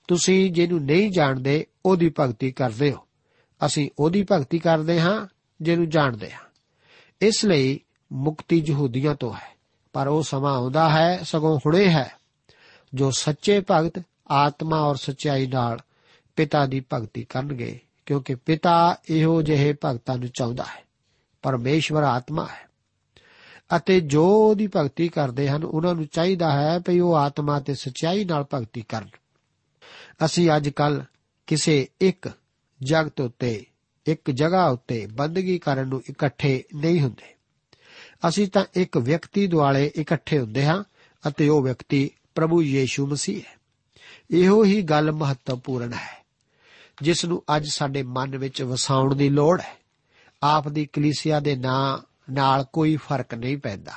[0.09, 3.07] ਤੁਸੀਂ ਜਿਹਨੂੰ ਨਹੀਂ ਜਾਣਦੇ, ਉਹਦੀ ਭਗਤੀ ਕਰਦੇ ਹੋ।
[3.67, 5.27] ਅਸੀਂ ਉਹਦੀ ਭਗਤੀ ਕਰਦੇ ਹਾਂ,
[5.63, 6.41] ਜਿਹਨੂੰ ਜਾਣਦੇ ਹਾਂ।
[7.21, 7.81] ਇਸ ਲਈ
[8.13, 9.57] ਮੁਕਤੀ ਯਹੂਦੀਆਂ ਤੋਂ ਹੈ।
[9.93, 12.16] ਪਰ ਉਹ ਸਮਾਂ ਆਉਂਦਾ ਹੈ, ਸਗੋਂ ਹੁਣੇ ਹੈ।
[12.97, 15.79] ਜੋ ਸੱਚੇ ਭਗਤ, ਆਤਮਾ ਔਰ ਸਚਾਈ ਨਾਲ
[16.37, 20.85] ਪਿਤਾ ਦੀ ਭਗਤੀ ਕਰਨਗੇ, ਕਿਉਂਕਿ ਪਿਤਾ ਇਹੋ ਜਿਹੇ ਭਗਤਾਂ ਨੂੰ ਚਾਹੁੰਦਾ ਹੈ।
[21.43, 22.69] ਪਰਮੇਸ਼ਵਰ ਆਤਮਾ ਹੈ।
[23.77, 28.25] ਅਤੇ ਜੋ ਉਹਦੀ ਭਗਤੀ ਕਰਦੇ ਹਨ, ਉਹਨਾਂ ਨੂੰ ਚਾਹੀਦਾ ਹੈ ਕਿ ਉਹ ਆਤਮਾ ਤੇ ਸਚਾਈ
[28.25, 29.09] ਨਾਲ ਭਗਤੀ ਕਰਨ।
[30.25, 31.05] ਅਸੀਂ ਅੱਜ ਕੱਲ
[31.47, 32.33] ਕਿਸੇ ਇੱਕ
[32.83, 33.67] ਜਗਤ ਉੱਤੇ,
[34.07, 37.35] ਇੱਕ ਜਗ੍ਹਾ ਉੱਤੇ ਬੰਦਗੀ ਕਰਨ ਨੂੰ ਇਕੱਠੇ ਨਹੀਂ ਹੁੰਦੇ।
[38.29, 40.85] ਅਸੀਂ ਤਾਂ ਇੱਕ ਵਿਅਕਤੀ ਦੁਆਲੇ ਇਕੱਠੇ ਹੁੰਦੇ ਹਾਂ
[41.29, 43.57] ਅਤੇ ਉਹ ਵਿਅਕਤੀ ਪ੍ਰਭੂ ਯੀਸ਼ੂ ਮਸੀਹ ਹੈ।
[44.31, 46.25] ਇਹੋ ਹੀ ਗੱਲ ਮਹੱਤਵਪੂਰਨ ਹੈ,
[47.03, 49.77] ਜਿਸ ਨੂੰ ਅੱਜ ਸਾਡੇ ਮਨ ਵਿੱਚ ਵਸਾਉਣ ਦੀ ਲੋੜ ਹੈ।
[50.43, 51.99] ਆਪ ਦੀ ਕਲੀਸਿਆ ਦੇ ਨਾਂ,
[52.33, 53.93] ਨਾਲ ਕੋਈ ਫ਼ਰਕ ਨਹੀਂ ਪੈਂਦਾ।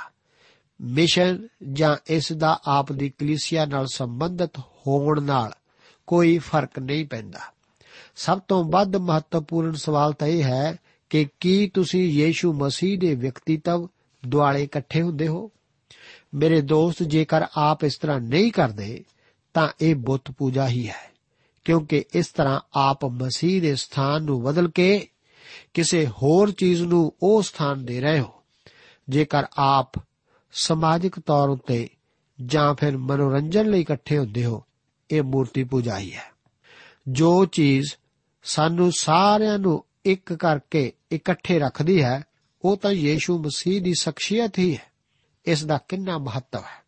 [0.82, 5.54] ਮਿਸ਼ਨ ਜਾਂ ਇਸ ਦਾ ਆਪ ਦੀ ਕਲੀਸਿਆ ਨਾਲ ਸੰਬੰਧਿਤ ਹੋਣ ਨਾਲ
[6.08, 7.39] ਕੋਈ ਫ਼ਰਕ ਨਹੀਂ ਪੈਂਦਾ।
[8.15, 10.78] ਸਭ ਤੋਂ ਵੱਧ ਮਹੱਤਵਪੂਰਨ ਸਵਾਲ ਤਾਂ ਇਹ ਹੈ
[11.10, 13.88] ਕਿ ਕੀ ਤੁਸੀਂ ਯੀਸ਼ੂ ਮਸੀਹ ਦੇ ਵਿਅਕਤੀਤਵ
[14.28, 15.52] ਦੁਆਲੇ ਇਕੱਠੇ ਹੁੰਦੇ ਹੋ?
[16.34, 19.04] ਮੇਰੇ ਦੋਸਤ ਜੇਕਰ ਆਪ ਇਸ ਤਰ੍ਹਾਂ ਨਹੀਂ ਕਰਦੇ,
[19.54, 21.12] ਤਾਂ ਇਹ ਬੁੱਤ ਪੂਜਾ ਹੀ ਹੈ,
[21.65, 25.08] ਕਿਉਂਕਿ ਇਸ ਤਰ੍ਹਾਂ ਆਪ ਮਸੀਹ ਦੇ ਸਥਾਨ ਨੂੰ ਬਦਲ ਕੇ
[25.74, 28.34] ਕਿਸੇ ਹੋਰ ਚੀਜ਼ ਨੂੰ ਉਹ ਸਥਾਨ ਦੇ ਰਹੇ ਹੋ।
[29.10, 29.92] ਜੇਕਰ ਆਪ
[30.52, 31.89] ਸਮਾਜਿਕ ਤੌਰ ਉਤੇ
[32.46, 34.63] ਜਾਂ ਫਿਰ ਮਨੋਰੰਜਨ ਲਈ ਇਕੱਠੇ ਹੁੰਦੇ ਹੋ,
[35.12, 36.32] ਇਹ ਮੂਰਤੀ ਪੂਜਾ ਹੀ ਹੈ।
[37.08, 37.88] ਜੋ ਚੀਜ਼
[38.44, 42.24] ਸਾਨੂੰ ਸਾਰਿਆਂ ਨੂੰ ਇੱਕ ਕਰਕੇ ਇਕੱਠੇ ਰੱਖਦੀ ਹੈ,
[42.62, 44.88] ਉਹ ਤਾਂ ਯੀਸ਼ੂ ਮਸੀਹ ਦੀ ਸ਼ਖਸੀਅਤ ਹੀ ਹੈ।
[45.49, 46.83] ਇਸ ਦਾ ਕਿੰਨਾ ਮਹੱਤਵ ਹੈ?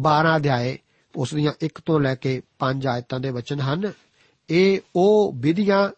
[0.00, 0.78] 12 ਅਧਿਆਏ,
[1.16, 3.92] ਉਸ ਦੀਆਂ 1 ਤੋਂ ਲੈ ਕੇ 5 ਆਇਤਾਂ ਦੇ ਵਚਨ ਹਨ,
[4.50, 5.88] ਇਹ ਉਹ ਵਿਧੀਆਂ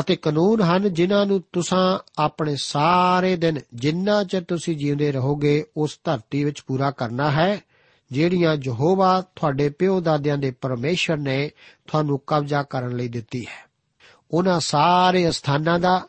[0.00, 6.00] ਅਤੇ ਕਾਨੂੰਨ ਹਨ ਜਿਨ੍ਹਾਂ ਨੂੰ ਤੁਸੀਂ ਆਪਣੇ ਸਾਰੇ ਦਿਨ ਜਿੰਨਾ ਚਿਰ ਤੁਸੀਂ ਜੀਉਂਦੇ ਰਹੋਗੇ, ਉਸ
[6.04, 7.60] ਧਰਤੀ ਵਿੱਚ ਪੂਰਾ ਕਰਨਾ ਹੈ,
[8.10, 11.50] ਜਿਹੜੀਆਂ ਯਹੋਵਾ ਤੁਹਾਡੇ ਪਿਓ ਦਾਦਿਆਂ ਦੇ ਪਰਮੇਸ਼ਰ ਨੇ
[11.86, 13.70] ਤੁਹਾਨੂੰ ਕਬਜ਼ਾ ਕਰਨ ਲਈ ਦਿੱਤੀ ਹੈ।
[14.30, 16.00] ਉਹਨਾਂ ਸਾਰੇ ਸਥਾਨਾਂ ਦਾ,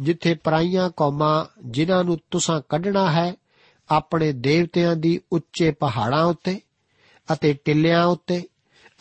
[0.00, 3.34] ਜਿੱਥੇ ਪਰਾਈਆਂ ਕੌਮਾਂ ਜਿਨ੍ਹਾਂ ਨੂੰ ਤੁਸੀਂ ਕੱਢਣਾ ਹੈ
[3.92, 6.60] ਆਪਣੇ ਦੇਵਤਿਆਂ ਦੀ ਉੱਚੇ ਪਹਾੜਾਂ ਉੱਤੇ
[7.32, 8.42] ਅਤੇ ਟਿੱਲਿਆਂ ਉੱਤੇ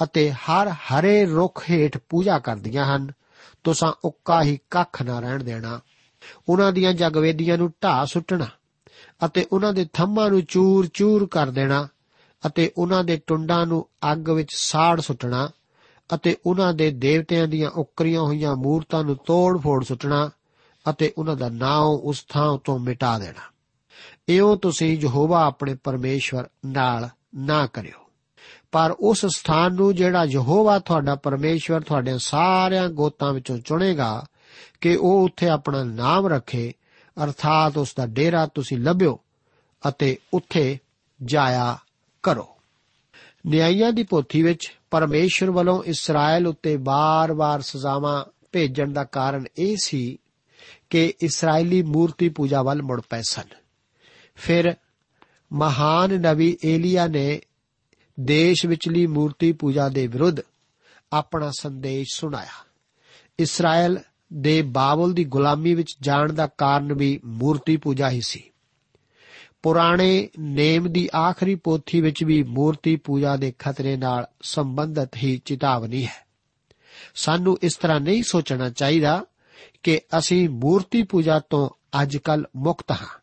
[0.03, 3.11] ਅਤੇ ਹਰ ਹਰੇ ਰੁੱਖ ਹੇਠ ਪੂਜਾ ਕਰਦੀਆਂ ਹਨ।
[3.63, 5.79] ਤੁਸੀਂ ਉੱਕਾ ਹੀ ਕੱਖ ਨਾ ਰਹਿਣ ਦੇਣਾ।
[6.49, 8.47] ਉਹਨਾਂ ਦੀਆਂ ਜਗਵੇਦੀਆਂ ਨੂੰ ਢਾ ਸੁੱਟਣਾ
[9.25, 11.87] ਅਤੇ ਉਹਨਾਂ ਦੇ ਥੰਮਾਂ ਨੂੰ ਚੂਰ-ਚੂਰ ਕਰ ਦੇਣਾ
[12.45, 15.49] ਅਤੇ ਉਹਨਾਂ ਦੇ ਟੁੰਡਾਂ ਨੂੰ ਅੱਗ ਵਿੱਚ ਸਾੜ ਸੁੱਟਣਾ
[16.15, 20.29] ਅਤੇ ਉਹਨਾਂ ਦੇ ਦੇਵਤਿਆਂ ਦੀਆਂ ਉਕਰੀਆਂ ਹੋਈਆਂ ਮੂਰਤਾਂ ਨੂੰ ਤੋੜ-ਫੋੜ ਸੁੱਟਣਾ
[20.89, 23.50] ਅਤੇ ਉਹਨਾਂ ਦਾ ਨਾਮ ਉਸ ਥਾਂ ਤੋਂ ਮਿਟਾ ਦੇਣਾ।
[24.29, 28.01] ਇਉਂ ਤੁਸੀਂ ਯਹੋਵਾ ਆਪਣੇ ਪਰਮੇਸ਼ਵਰ ਨਾਲ ਨਾ ਕਰਿਓ।
[28.71, 34.25] ਪਰ ਉਸ ਸਥਾਨ ਨੂੰ ਜਿਹੜਾ ਯਹੋਵਾ ਤੁਹਾਡਾ ਪਰਮੇਸ਼ਵਰ ਤੁਹਾਡੇ ਸਾਰਿਆਂ ਗੋਤਾਂ ਵਿੱਚੋਂ ਚੁਣੇਗਾ
[34.81, 36.73] ਕਿ ਉਹ ਉੱਥੇ ਆਪਣਾ ਨਾਮ ਰੱਖੇ,
[37.23, 39.19] ਅਰਥਾਤ ਉਸ ਦਾ ਡੇਰਾ ਤੁਸੀਂ ਲੱਭਿਓ
[39.87, 40.77] ਅਤੇ ਉੱਥੇ
[41.23, 41.77] ਜਾਇਆ
[42.23, 42.49] ਕਰੋ।
[43.47, 50.17] ਨਿਆਂਇਆਂ ਦੀ ਪੋਥੀ ਵਿੱਚ ਪਰਮੇਸ਼ਰ ਵੱਲੋਂ ਇਸਰਾਇਲ ਉੱਤੇ ਬਾਰ-ਬਾਰ ਸਜ਼ਾਵਾਂ ਭੇਜਣ ਦਾ ਕਾਰਨ ਇਹ ਸੀ
[50.89, 53.60] ਕਿ ਇਸرائیਲੀ ਮੂਰਤੀ ਪੂਜਾ ਵੱਲ ਮੁੜ ਪਏ ਸਨ।
[54.35, 54.75] ਫਿਰ
[55.53, 57.41] ਮਹਾਨ ਨਬੀ ਏਲੀਆ ਨੇ
[58.19, 60.37] ਦੇਸ਼ ਵਿਚਲੀ ਮੂਰਤੀ ਪੂਜਾ ਦੇ ਵਿਰੁੱਧ
[61.13, 62.65] ਆਪਣਾ ਸੰਦੇਸ਼ ਸੁਣਾਇਆ।
[63.39, 63.97] ਇਸਰਾਇਲ
[64.33, 68.43] ਦੇ ਬਾਬਲ ਦੀ ਗੁਲਾਮੀ ਵਿੱਚ ਜਾਣ ਦਾ ਕਾਰਨ ਵੀ ਮੂਰਤੀ ਪੂਜਾ ਹੀ ਸੀ।
[69.63, 76.05] ਪੁਰਾਣੇ ਨੇਮ ਦੀ ਆਖਰੀ ਪੋਥੀ ਵਿੱਚ ਵੀ ਮੂਰਤੀ ਪੂਜਾ ਦੇ ਖਤਰੇ ਨਾਲ ਸੰਬੰਧਿਤ ਹੀ ਚੇਤਾਵਨੀ
[76.05, 76.27] ਹੈ।
[77.15, 79.25] ਸਾਨੂੰ ਇਸ ਤਰ੍ਹਾਂ ਨਹੀਂ ਸੋਚਣਾ ਚਾਹੀਦਾ
[79.83, 81.69] ਕਿ ਅਸੀਂ ਮੂਰਤੀ ਪੂਜਾ ਤੋਂ
[82.01, 83.20] ਅੱਜਕੱਲ ਮੁਕਤ ਹਾਂ।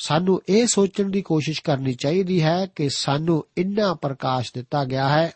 [0.00, 5.32] ਸਾਨੂੰ ਇਹ ਸੋਚਣ ਦੀ ਕੋਸ਼ਿਸ਼ ਕਰਨੀ ਚਾਹੀਦੀ ਹੈ ਕਿ ਸਾਨੂੰ ਇੰਨਾ ਪ੍ਰਕਾਸ਼ ਦਿੱਤਾ ਗਿਆ ਹੈ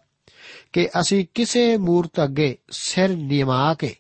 [0.73, 3.97] ਕਿ ਅਸੀਂ ਕਿਸੇ ਮੂਰਤ ਅੱਗੇ ਸਿਰ ਨਿਮਾ ਕੇ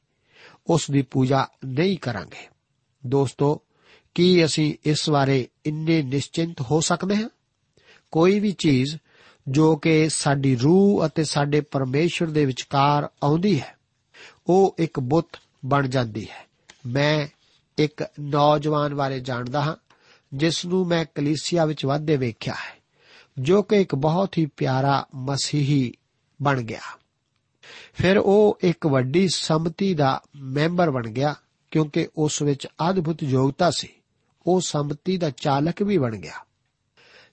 [0.66, 2.48] ਉਸ ਦੀ ਪੂਜਾ ਨਹੀਂ ਕਰਾਂਗੇ।
[3.06, 3.60] ਦੋਸਤੋ,
[4.14, 7.28] ਕੀ ਅਸੀਂ ਇਸ ਬਾਰੇ ਇੰਨੇ ਨਿਸ਼ਚਿੰਤ ਹੋ ਸਕਦੇ ਹਾਂ?
[8.10, 8.96] ਕੋਈ ਵੀ ਚੀਜ਼
[9.48, 13.74] ਜੋ ਕਿ ਸਾਡੀ ਰੂਹ ਅਤੇ ਸਾਡੇ ਪਰਮੇਸ਼ਰ ਦੇ ਵਿਚਕਾਰ ਆਉਂਦੀ ਹੈ,
[14.46, 16.46] ਉਹ ਇੱਕ ਬੁੱਤ ਬਣ ਜਾਂਦੀ ਹੈ।
[16.86, 17.26] ਮੈਂ
[17.78, 19.76] ਇੱਕ ਨੌਜਵਾਨ ਬਾਰੇ ਜਾਣਦਾ ਹਾਂ।
[20.34, 22.82] ਜਿਸ ਨੂੰ ਮੈਂ ਕਲੀਸਿਆ ਵਿੱਚ ਵਾਧੇ ਵੇਖਿਆ ਹੈ,
[23.38, 25.92] ਜੋ ਕਿ ਇੱਕ ਬਹੁਤ ਹੀ ਪਿਆਰਾ ਮਸੀਹੀ
[26.42, 26.80] ਬਣ ਗਿਆ।
[27.94, 31.34] ਫਿਰ ਉਹ ਇੱਕ ਵੱਡੀ ਸੰਮਤੀ ਦਾ ਮੈਂਬਰ ਬਣ ਗਿਆ,
[31.70, 33.88] ਕਿਉਂਕਿ ਉਸ ਵਿੱਚ ਅਦਭੁਤ ਯੋਗਤਾ ਸੀ।
[34.46, 36.34] ਉਹ ਸੰਮਤੀ ਦਾ ਚਾਲਕ ਵੀ ਬਣ ਗਿਆ।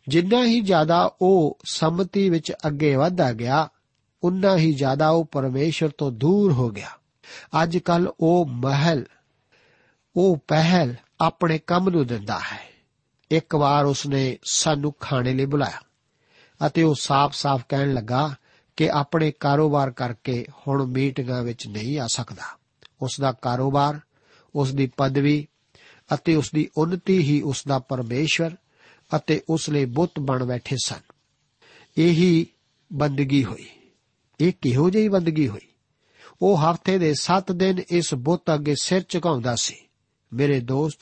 [0.07, 3.69] ਜਿੰਨਾ ਹੀ ਜ਼ਿਆਦਾ ਉਹ ਸੰਮਤੀ ਵਿੱਚ ਅੱਗੇ ਵਧਦਾ ਗਿਆ,
[4.23, 6.89] ਉਨਾ ਹੀ ਜ਼ਿਆਦਾ ਉਹ ਪਰਮੇਸ਼ਰ ਤੋਂ ਦੂਰ ਹੋ ਗਿਆ।
[7.63, 9.05] ਅੱਜ ਕੱਲ ਉਹ ਮਹਿਲ,
[10.15, 12.70] ਉਹ ਪਹਿਲ ਆਪਣੇ ਕੰਮ ਨੂੰ ਦਿੰਦਾ ਹੈ।
[13.31, 15.81] ਇੱਕ ਵਾਰ ਉਸਨੇ ਸਾਨੂੰ ਖਾਣੇ ਲਈ ਬੁਲਾਇਆ
[16.67, 18.35] ਅਤੇ ਉਹ ਸਾਫ਼-ਸਾਫ਼ ਕਹਿਣ ਲੱਗਾ
[18.77, 22.43] ਕਿ ਆਪਣੇ ਕਾਰੋਬਾਰ ਕਰਕੇ ਹੁਣ ਮੀਟਿੰਗਾਂ ਵਿੱਚ ਨਹੀਂ ਆ ਸਕਦਾ।
[23.01, 23.99] ਉਸ ਦਾ ਕਾਰੋਬਾਰ
[24.55, 25.47] ਉਸ ਦੀ ਪਦਵੀ
[26.13, 28.55] ਅਤੇ ਉਸ ਦੀ ਉન્નਤੀ ਹੀ ਉਸ ਦਾ ਪਰਮੇਸ਼ਵਰ
[29.15, 30.99] ਅਤੇ ਉਸ ਲਈ ਬੁੱਤ ਬਣ ਬੈਠੇ ਸਨ।
[31.97, 32.47] ਇਹੀ
[32.93, 33.69] ਬੰਦਗੀ ਹੋਈ।
[34.39, 35.67] ਇਹ ਕਿਹੋ ਜਿਹੀ ਬੰਦਗੀ ਹੋਈ?
[36.41, 39.75] ਉਹ ਹਫ਼ਤੇ ਦੇ 7 ਦਿਨ ਇਸ ਬੁੱਤ ਅੱਗੇ ਸਿਰ ਝੁਕਾਉਂਦਾ ਸੀ।
[40.33, 40.99] ਮੇਰੇ ਦੋਸਤ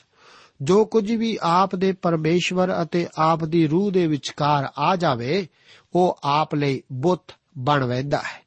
[0.62, 5.48] ਜੋ ਕੁਝ ਵੀ ਆਪ ਦੇ ਪਰਮੇਸ਼ਵਰ ਅਤੇ ਆਪ ਦੀ ਰੂਹ ਦੇ ਵਿਚਕਾਰ ਆ ਜਾਵੇ,
[5.94, 8.44] ਉਹ ਆਪ ਲਈ ਬੁੱਤ ਬਣ ਵੈਂਦਾ ਹੈ।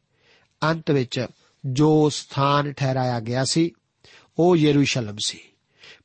[0.63, 1.27] ਅੰਤ ਵਿੱਚ
[1.65, 3.71] ਜੋ ਸਥਾਨ ਠਹਿਰਾਇਆ ਗਿਆ ਸੀ,
[4.39, 5.39] ਉਹ ਯਰੂਸ਼ਲਮ ਸੀ।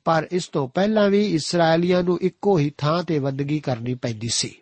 [0.04, 4.54] ਪਰ ਇਸ ਤੋਂ ਪਹਿਲਾਂ ਵੀ ਇਸرائیਲੀਆਂ ਨੂੰ ਇੱਕੋ ਹੀ ਥਾਂ ਤੇ ਬੰਦਗੀ ਕਰਨੀ ਪੈਂਦੀ ਸੀ।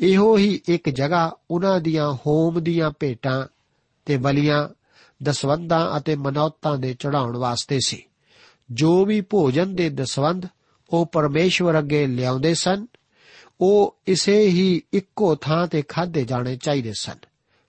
[0.00, 3.46] ਇਹੋ ਹੀ ਇੱਕ ਜਗ੍ਹਾ ਉਹਨਾਂ ਦੀਆਂ ਹੋਮ ਦੀਆਂ ਭੇਟਾਂ
[4.06, 4.68] ਤੇ ਬਲੀਆਂ,
[5.22, 8.02] ਦਸਵੰਦਾਂ ਅਤੇ ਮਨੌਤਾਂ ਦੇ ਚੜਾਉਣ ਵਾਸਤੇ ਸੀ।
[8.70, 10.46] ਜੋ ਵੀ ਭੋਜਨ ਦੇ ਦਸਵੰਦ
[10.90, 12.86] ਉਹ ਪਰਮੇਸ਼ਵਰ ਅੱਗੇ ਲਿਆਉਂਦੇ ਸਨ,
[13.60, 17.16] ਉਹ ਇਸੇ ਹੀ ਇੱਕੋ ਥਾਂ ਤੇ ਖਾਦੇ ਜਾਣੇ ਚਾਹੀਦੇ ਸਨ।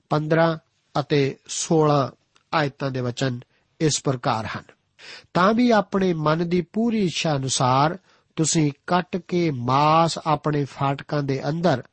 [0.09, 0.59] 15
[0.99, 2.11] ਅਤੇ 16
[2.53, 3.39] ਆਇਤਾਂ ਦੇ ਵਚਨ
[3.79, 4.63] ਇਸ ਪ੍ਰਕਾਰ ਹਨ।
[5.33, 7.97] ਤਾਂ ਵੀ ਆਪਣੇ ਮਨ ਦੀ ਪੂਰੀ ਇੱਛਾ ਅਨੁਸਾਰ
[8.35, 11.83] ਤੁਸੀਂ ਕੱਟ ਕੇ ਮਾਸ ਆਪਣੇ ਫਾਟਕਾਂ ਦੇ ਅੰਦਰ,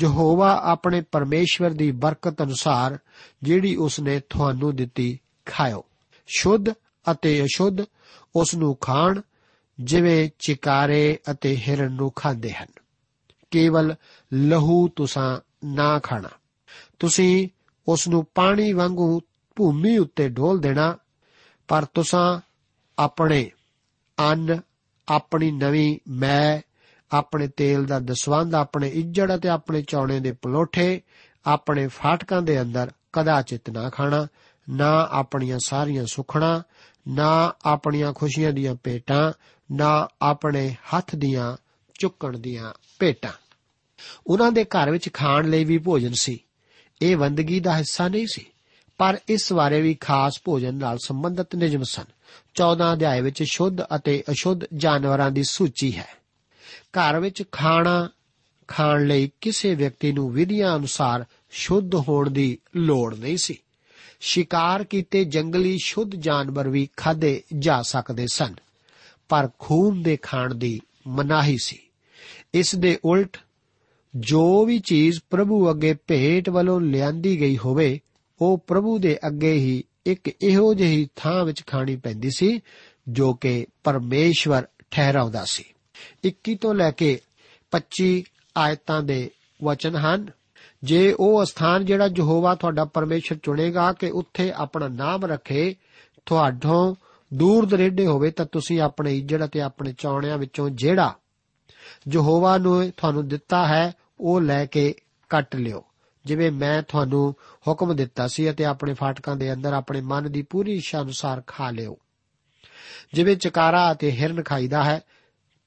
[0.00, 2.98] ਯਹੋਵਾ ਆਪਣੇ ਪਰਮੇਸ਼ਵਰ ਦੀ ਬਰਕਤ ਅਨੁਸਾਰ
[3.42, 5.84] ਜਿਹੜੀ ਉਸਨੇ ਤੁਹਾਨੂੰ ਦਿੱਤੀ ਖਾਓ
[6.26, 6.70] ਸ਼ੁੱਧ
[7.10, 7.80] ਅਤੇ ਅਸ਼ੁੱਧ
[8.36, 9.20] ਉਸ ਨੂੰ ਖਾਣ,
[9.80, 12.66] ਜਿਵੇਂ ਚਿਕਾਰੇ ਅਤੇ ਹਿਰਨ ਨੂੰ ਖਾਂਦੇ ਹਨ।
[13.50, 13.94] ਕੇਵਲ
[14.32, 16.28] ਲਹੂ ਤੁਸਾਂ ਨਾ ਖਾਣਾ।
[16.98, 17.48] ਤੁਸੀਂ
[17.88, 19.20] ਉਸ ਨੂੰ ਪਾਣੀ ਵਾਂਗੂ
[19.56, 20.98] ਭੂਮੀ ਉੱਤੇ ਡੋਲ ਦੇਣਾ,
[21.68, 22.40] ਪਰ ਤੁਸਾਂ
[22.98, 23.50] ਆਪਣੇ
[24.18, 24.60] ਅੰਨ,
[25.08, 26.60] ਆਪਣੀ ਨਵੀਂ ਮੈਂ
[27.12, 31.02] ਆਪਣੇ ਤੇਲ ਦਾ ਦਸਵੰਦ ਆਪਣੇ ਇੱਜੜ ਅਤੇ ਆਪਣੇ ਚੌਣੇ ਦੇ ਪਲੋਠੇ,
[31.46, 34.26] ਆਪਣੇ ਫਾਟਕਾਂ ਦੇ ਅੰਦਰ ਕਦਾਚਿਤ ਨਾ ਖਾਣਾ,
[34.70, 36.62] ਨਾ ਆਪਣੀਆਂ ਸਾਰੀਆਂ ਸੁਖਣਾ
[37.08, 39.32] ਨਾ ਆਪਣੀਆਂ ਖੁਸ਼ੀਆਂ ਦੀਆਂ ਭੇਟਾਂ,
[39.72, 41.56] ਨਾ ਆਪਣੇ ਹੱਥ ਦੀਆਂ
[42.00, 43.32] ਚੁੱਕਣ ਦੀਆਂ ਭੇਟਾਂ।
[44.26, 46.40] ਉਹਨਾਂ ਦੇ ਘਰ ਵਿੱਚ ਖਾਣ ਲਈ ਵੀ ਭੋਜਨ ਸੀ।
[47.02, 48.46] ਇਹ ਬੰਦਗੀ ਦਾ ਹਿੱਸਾ ਨਹੀਂ ਸੀ,
[48.98, 52.04] ਪਰ ਇਸ ਬਾਰੇ ਵੀ ਖਾਸ ਭੋਜਨ ਨਾਲ ਸੰਬੰਧਿਤ ਨਿਯਮ ਸਨ।
[52.54, 56.08] 14 ਅਧਿਆਏ ਵਿੱਚ ਸ਼ੁੱਧ ਅਤੇ ਅਸ਼ੁੱਧ ਜਾਨਵਰਾਂ ਦੀ ਸੂਚੀ ਹੈ।
[56.78, 58.10] ਘਰ ਵਿੱਚ ਖਾਣਾ
[58.68, 63.58] ਖਾਣ ਲਈ ਕਿਸੇ ਵਿਅਕਤੀ ਨੂੰ ਵਿਧੀਆਂ ਅਨੁਸਾਰ ਸ਼ੁੱਧ ਹੋਣ ਦੀ ਲੋੜ ਨਹੀਂ ਸੀ।
[64.20, 68.54] ਸ਼ਿਕਾਰ ਕੀਤੇ ਜੰਗਲੀ ਸ਼ੁੱਧ ਜਾਨਵਰ ਵੀ ਖਾਦੇ ਜਾ ਸਕਦੇ ਸਨ।
[69.28, 71.78] ਪਰ ਖੂਨ ਦੇ ਖਾਣ ਦੀ ਮਨਾਹੀ ਸੀ।
[72.54, 73.36] ਇਸ ਦੇ ਉਲਟ
[74.16, 78.00] ਜੋ ਵੀ ਚੀਜ਼ ਪ੍ਰਭੂ ਅੱਗੇ ਭੇਟ ਵੱਲੋਂ ਲਿਆਂਦੀ ਗਈ ਹੋਵੇ,
[78.40, 82.60] ਉਹ ਪ੍ਰਭੂ ਦੇ ਅੱਗੇ ਹੀ ਇੱਕ ਇਹੋ ਜਿਹੀ ਥਾਂ ਵਿੱਚ ਖਾਣੀ ਪੈਂਦੀ ਸੀ,
[83.08, 85.64] ਜੋ ਕਿ ਪਰਮੇਸ਼ਵਰ ਠਹਿਰਾਉਂਦਾ ਸੀ।
[86.24, 87.20] 21 ਤੋਂ ਲੈ ਕੇ
[87.70, 88.22] 25
[88.56, 89.30] ਆਇਤਾਂ ਦੇ
[89.64, 90.30] ਵਚਨ ਹਨ।
[90.84, 95.76] ਜੇ ਉਹ ਸਥਾਨ ਜਿਹੜਾ ਯਹੋਵਾ ਤੁਹਾਡਾ ਪਰਮੇਸ਼ਰ ਚੁਣੇਗਾ ਕਿ ਉੱਥੇ ਆਪਣਾ ਨਾਮ ਰੱਖੇ,
[96.26, 96.94] ਤੁਹਾਡੋਂ
[97.34, 101.14] ਦੂਰ ਦਰੇਡੇ ਹੋਵੇ, ਤਾਂ ਤੁਸੀਂ ਆਪਣੇ ਇੱਜੜ ਅਤੇ ਆਪਣੇ ਚੌਣਿਆਂ ਵਿੱਚੋਂ ਜਿਹੜਾ
[102.12, 104.94] ਯਹੋਵਾ ਨੂੰ ਤੁਹਾਨੂੰ ਦਿੱਤਾ ਹੈ, ਉਹ ਲੈ ਕੇ
[105.28, 105.84] ਕੱਟ ਲਿਓ।
[106.24, 107.34] ਜਿਵੇਂ ਮੈਂ ਤੁਹਾਨੂੰ
[107.68, 111.70] ਹੁਕਮ ਦਿੱਤਾ ਸੀ ਅਤੇ ਆਪਣੇ ਫਾਟਕਾਂ ਦੇ ਅੰਦਰ ਆਪਣੇ ਮਨ ਦੀ ਪੂਰੀ ਇੱਛਾ ਅਨੁਸਾਰ ਖਾ
[111.70, 111.98] ਲਿਓ।
[113.14, 115.00] ਜਿਵੇਂ ਚਕਾਰਾ ਅਤੇ ਹਿਰਨ ਖਾਈਦਾ ਹੈ,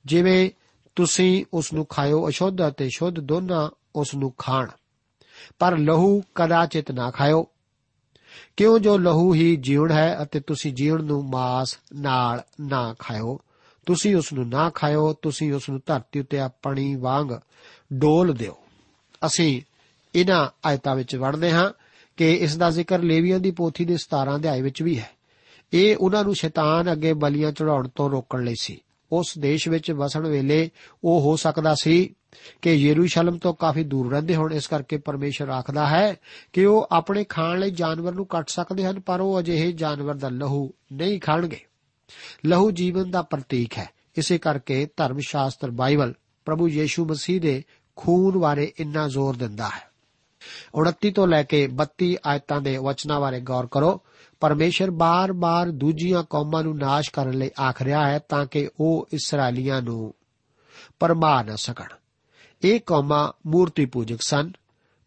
[0.05, 0.49] ਜਿਵੇਂ
[0.95, 4.67] ਤੁਸੀਂ ਉਸ ਨੂੰ ਖਾਇਓ ਅਸ਼ੁੱਧ ਅਤੇ ਸ਼ੁੱਧ ਦੋਨਾਂ ਉਸ ਨੂੰ ਖਾਣ।
[5.59, 7.47] ਪਰ ਲਹੂ ਕਦਾਚਿਤ ਨਾ ਖਾਇਓ।
[8.57, 13.39] ਕਿਉਂ ਜੋ ਲਹੂ ਹੀ ਜੀਵਨ ਹੈ ਅਤੇ ਤੁਸੀਂ ਜੀਵਨ ਨੂੰ ਮਾਸ ਨਾਲ ਨਾ ਖਾਓ
[13.85, 17.27] ਤੁਸੀਂ ਉਸ ਨੂੰ ਨਾ ਖਾਓ ਤੁਸੀਂ ਉਸ ਨੂੰ ਧਰਤੀ ਉੱਤੇ ਆਪਣੀ ਵਾਂਗ
[17.93, 18.57] ਡੋਲ ਦਿਓ।
[19.25, 19.61] ਅਸੀਂ
[20.15, 21.71] ਇਹਨਾਂ ਆਇਤਾਂ ਵਿੱਚ ਵੜਦੇ ਹਾਂ
[22.17, 25.09] ਕਿ ਇਸ ਦਾ ਜ਼ਿਕਰ ਲੇਵੀਆਂ ਦੀ ਪੋਥੀ ਦੇ 17 ਅਧਿਆਇ ਵਿੱਚ ਵੀ ਹੈ।
[25.73, 28.82] ਇਹ ਉਹਨਾਂ ਨੂੰ ਸ਼ੈਤਾਨ ਅੱਗੇ ਬਲੀਆਂ ਚੜਾਉਣ ਤੋਂ ਰੋਕਣ ਲਈ ਸੀ।
[29.13, 30.71] ਉਸ ਦੇਸ਼ ਵਿੱਚ ਵਸਣ ਵੇਲੇ
[31.03, 32.15] ਉਹ ਹੋ ਸਕਦਾ ਸੀ
[32.61, 36.15] ਕਿ ਯਰੂਸ਼ਲਮ ਤੋਂ ਕਾਫੀ ਦੂਰ ਰਹਿੰਦੇ ਹੋਣ। ਇਸ ਕਰਕੇ ਪਰਮੇਸ਼ਰ ਆਖਦਾ ਹੈ
[36.53, 40.29] ਕਿ ਉਹ ਆਪਣੇ ਖਾਣ ਲਈ ਜਾਨਵਰ ਨੂੰ ਕੱਟ ਸਕਦੇ ਹਨ, ਪਰ ਉਹ ਅਜਿਹੇ ਜਾਨਵਰ ਦਾ
[40.29, 41.59] ਲਹੂ ਨਹੀਂ ਖਾਣਗੇ।
[42.45, 46.13] ਲਹੂ ਜੀਵਨ ਦਾ ਪ੍ਰਤੀਕ ਹੈ। ਇਸੇ ਕਰਕੇ ਧਰਮ ਸ਼ਾਸਤਰ ਬਾਈਬਲ
[46.45, 47.63] ਪ੍ਰਭੂ ਯੀਸ਼ੂ ਮਸੀਹ ਦੇ
[47.95, 49.93] ਖੂਨ ਬਾਰੇ ਇੰਨਾ ਜ਼ੋਰ ਦਿੰਦਾ ਹੈ।
[50.73, 54.01] 29 ਤੋਂ ਲੈ ਕੇ 32 ਆਇਤਾਂ ਦੇ ਵਚਨਾਂ ਬਾਰੇ ਗੌਰ ਕਰੋ।
[54.43, 59.81] ਪਰਮੇਸ਼ਰ ਬਾਰ-ਬਾਰ ਦੂਜੀਆਂ ਕੌਮਾਂ ਨੂੰ ਨਾਸ਼ ਕਰਨ ਲਈ ਆਖ ਰਿਹਾ ਹੈ ਤਾਂ ਕਿ ਉਹ ਇਸرائیਲੀਆਂ
[59.81, 60.13] ਨੂੰ
[60.99, 61.87] ਪਰਮਾ ਨਾ ਸਕਣ।
[62.63, 64.51] ਇਹ ਕੌਮਾਂ ਮੂਰਤੀ ਪੂਜਕ ਸਨ।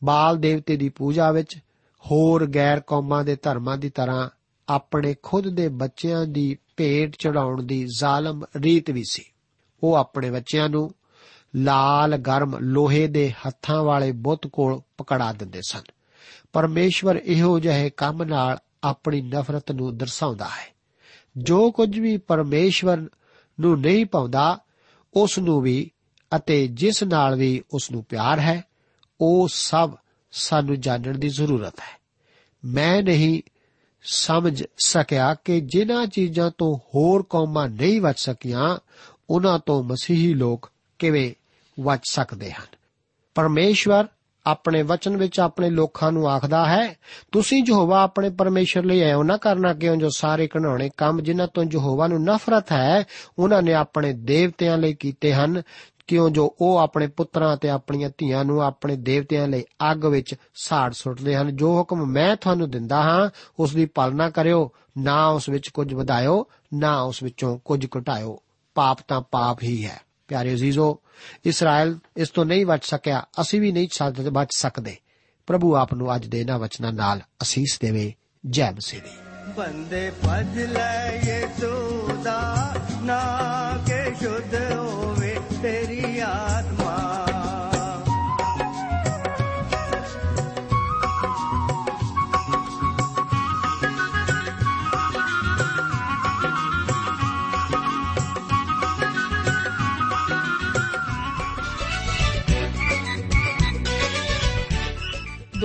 [0.05, 1.57] ਬਾਲ ਦੇਵਤੇ ਦੀ ਪੂਜਾ ਵਿੱਚ
[2.01, 4.29] ਹੋਰ ਗੈਰ ਕੌਮਾਂ ਦੇ ਧਰਮਾਂ ਦੀ ਤਰ੍ਹਾਂ
[4.68, 9.25] ਆਪਣੇ ਖੁਦ ਦੇ ਬੱਚਿਆਂ ਦੀ ਭੇਟ ਚੜਾਉਣ ਦੀ ਜ਼ਾਲਮ ਰੀਤ ਵੀ ਸੀ।
[9.83, 10.90] ਉਹ ਆਪਣੇ ਬੱਚਿਆਂ ਨੂੰ
[11.57, 15.83] ਲਾਲ ਗਰਮ ਲੋਹੇ ਦੇ ਹੱਥਾਂ ਵਾਲੇ ਬੁੱਤ ਕੋਲ ਪਕੜਾ ਦਿੰਦੇ ਸਨ।
[16.53, 20.77] ਪਰਮੇਸ਼ਵਰ ਇਹੋ ਜਿਹੇ ਕੰਮ ਨਾਲ ਆਪਣੀ ਨਫ਼ਰਤ ਨੂੰ ਦਰਸਾਉਂਦਾ ਹੈ।
[21.38, 22.96] ਜੋ ਕੁਝ ਵੀ ਪਰਮੇਸ਼ਵਰ
[23.61, 24.59] ਨੂੰ ਨਹੀਂ ਪਾਉਂਦਾ,
[25.14, 25.90] ਉਸ ਨੂੰ ਵੀ
[26.37, 28.64] ਅਤੇ ਜਿਸ ਨਾਲ ਵੀ ਉਸ ਨੂੰ ਪਿਆਰ ਹੈ,
[29.20, 29.94] ਉਹ ਸਭ
[30.33, 32.01] ਸਾਨੂੰ ਜਾਣਨ ਦੀ ਜ਼ਰੂਰਤ ਹੈ।
[32.64, 33.42] ਮੈਂ ਨਹੀਂ
[34.03, 38.79] ਸਮਝ ਸਕਿਆ ਕਿ ਜਿਨ੍ਹਾਂ ਚੀਜ਼ਾਂ ਤੋਂ ਹੋਰ ਕੌਮਾਂ ਨਹੀਂ ਬਚ ਸਕੀਆਂ,
[39.31, 41.35] ਉਹਨਾਂ ਤੋਂ ਮਸੀਹੀ ਲੋਕ ਕਿਵੇਂ
[41.83, 42.66] ਬਚ ਸਕਦੇ ਹਨ?
[43.35, 44.07] ਪਰਮੇਸ਼ਵਰ
[44.46, 46.96] ਆਪਣੇ ਵਚਨ ਵਿੱਚ ਆਪਣੇ ਲੋਕਾਂ ਨੂੰ ਆਖਦਾ ਹੈ,
[47.32, 51.64] ਤੁਸੀਂ ਯਹੋਵਾ ਆਪਣੇ ਪਰਮੇਸ਼ਰ ਲਈ ਐਉਂ ਨਾ ਕਰਨਾ ਕਿਉਂ ਜੋ ਸਾਰੇ ਘਣਾਉਣੇ ਕੰਮ ਜਿਨ੍ਹਾਂ ਤੋਂ
[51.72, 53.04] ਯਹੋਵਾ ਨੂੰ ਨਫ਼ਰਤ ਹੈ,
[53.38, 55.62] ਉਹਨਾਂ ਨੇ ਆਪਣੇ ਦੇਵਤਿਆਂ ਲਈ ਕੀਤੇ ਹਨ,
[56.06, 60.92] ਕਿਉਂ ਜੋ ਉਹ ਆਪਣੇ ਪੁੱਤਰਾਂ ਅਤੇ ਆਪਣੀਆਂ ਧੀਆਂ ਨੂੰ ਆਪਣੇ ਦੇਵਤਿਆਂ ਲਈ ਅੱਗ ਵਿੱਚ ਸਾੜ
[60.92, 65.68] ਸੁੱਟਦੇ ਹਨ। ਜੋ ਹੁਕਮ ਮੈਂ ਤੁਹਾਨੂੰ ਦਿੰਦਾ ਹਾਂ ਉਸ ਦੀ ਪਾਲਣਾ ਕਰਿਓ, ਨਾ ਉਸ ਵਿੱਚ
[65.68, 68.38] ਕੁਝ ਵਧਾਇਓ, ਨਾ ਉਸ ਵਿੱਚੋਂ ਕੁਝ ਘਟਾਇਓ।
[68.74, 71.00] ਪਾਪ ਤਾਂ ਪਾਪ ਹੀ ਹੈ। ਪਿਆਰੇ ਅਜ਼ੀਜ਼ੋ
[71.44, 74.96] ਇਸਰਾਇਲ ਇਸ ਤੋਂ ਨਹੀਂ ਬਚ ਸਕਿਆ, ਅਸੀਂ ਵੀ ਨਹੀਂ ਸਕਦੇ ਬਚ ਸਕਦੇ।
[75.46, 78.14] ਪ੍ਰਭੂ ਆਪ ਨੂੰ ਅੱਜ ਦੇ ਇਹਨਾਂ ਵਚਨਾਂ ਨਾਲ ਅਸੀਸ ਦੇਵੇ।
[78.46, 79.10] ਜੈ ਮਸੀਹ ਦੀ।
[79.56, 83.22] ਬੰਦੇ ਭਜ ਲੈ ਯਿਸੂ ਦਾ ਨਾ
[83.86, 84.65] ਕੇ ਸ਼ੁੱਧ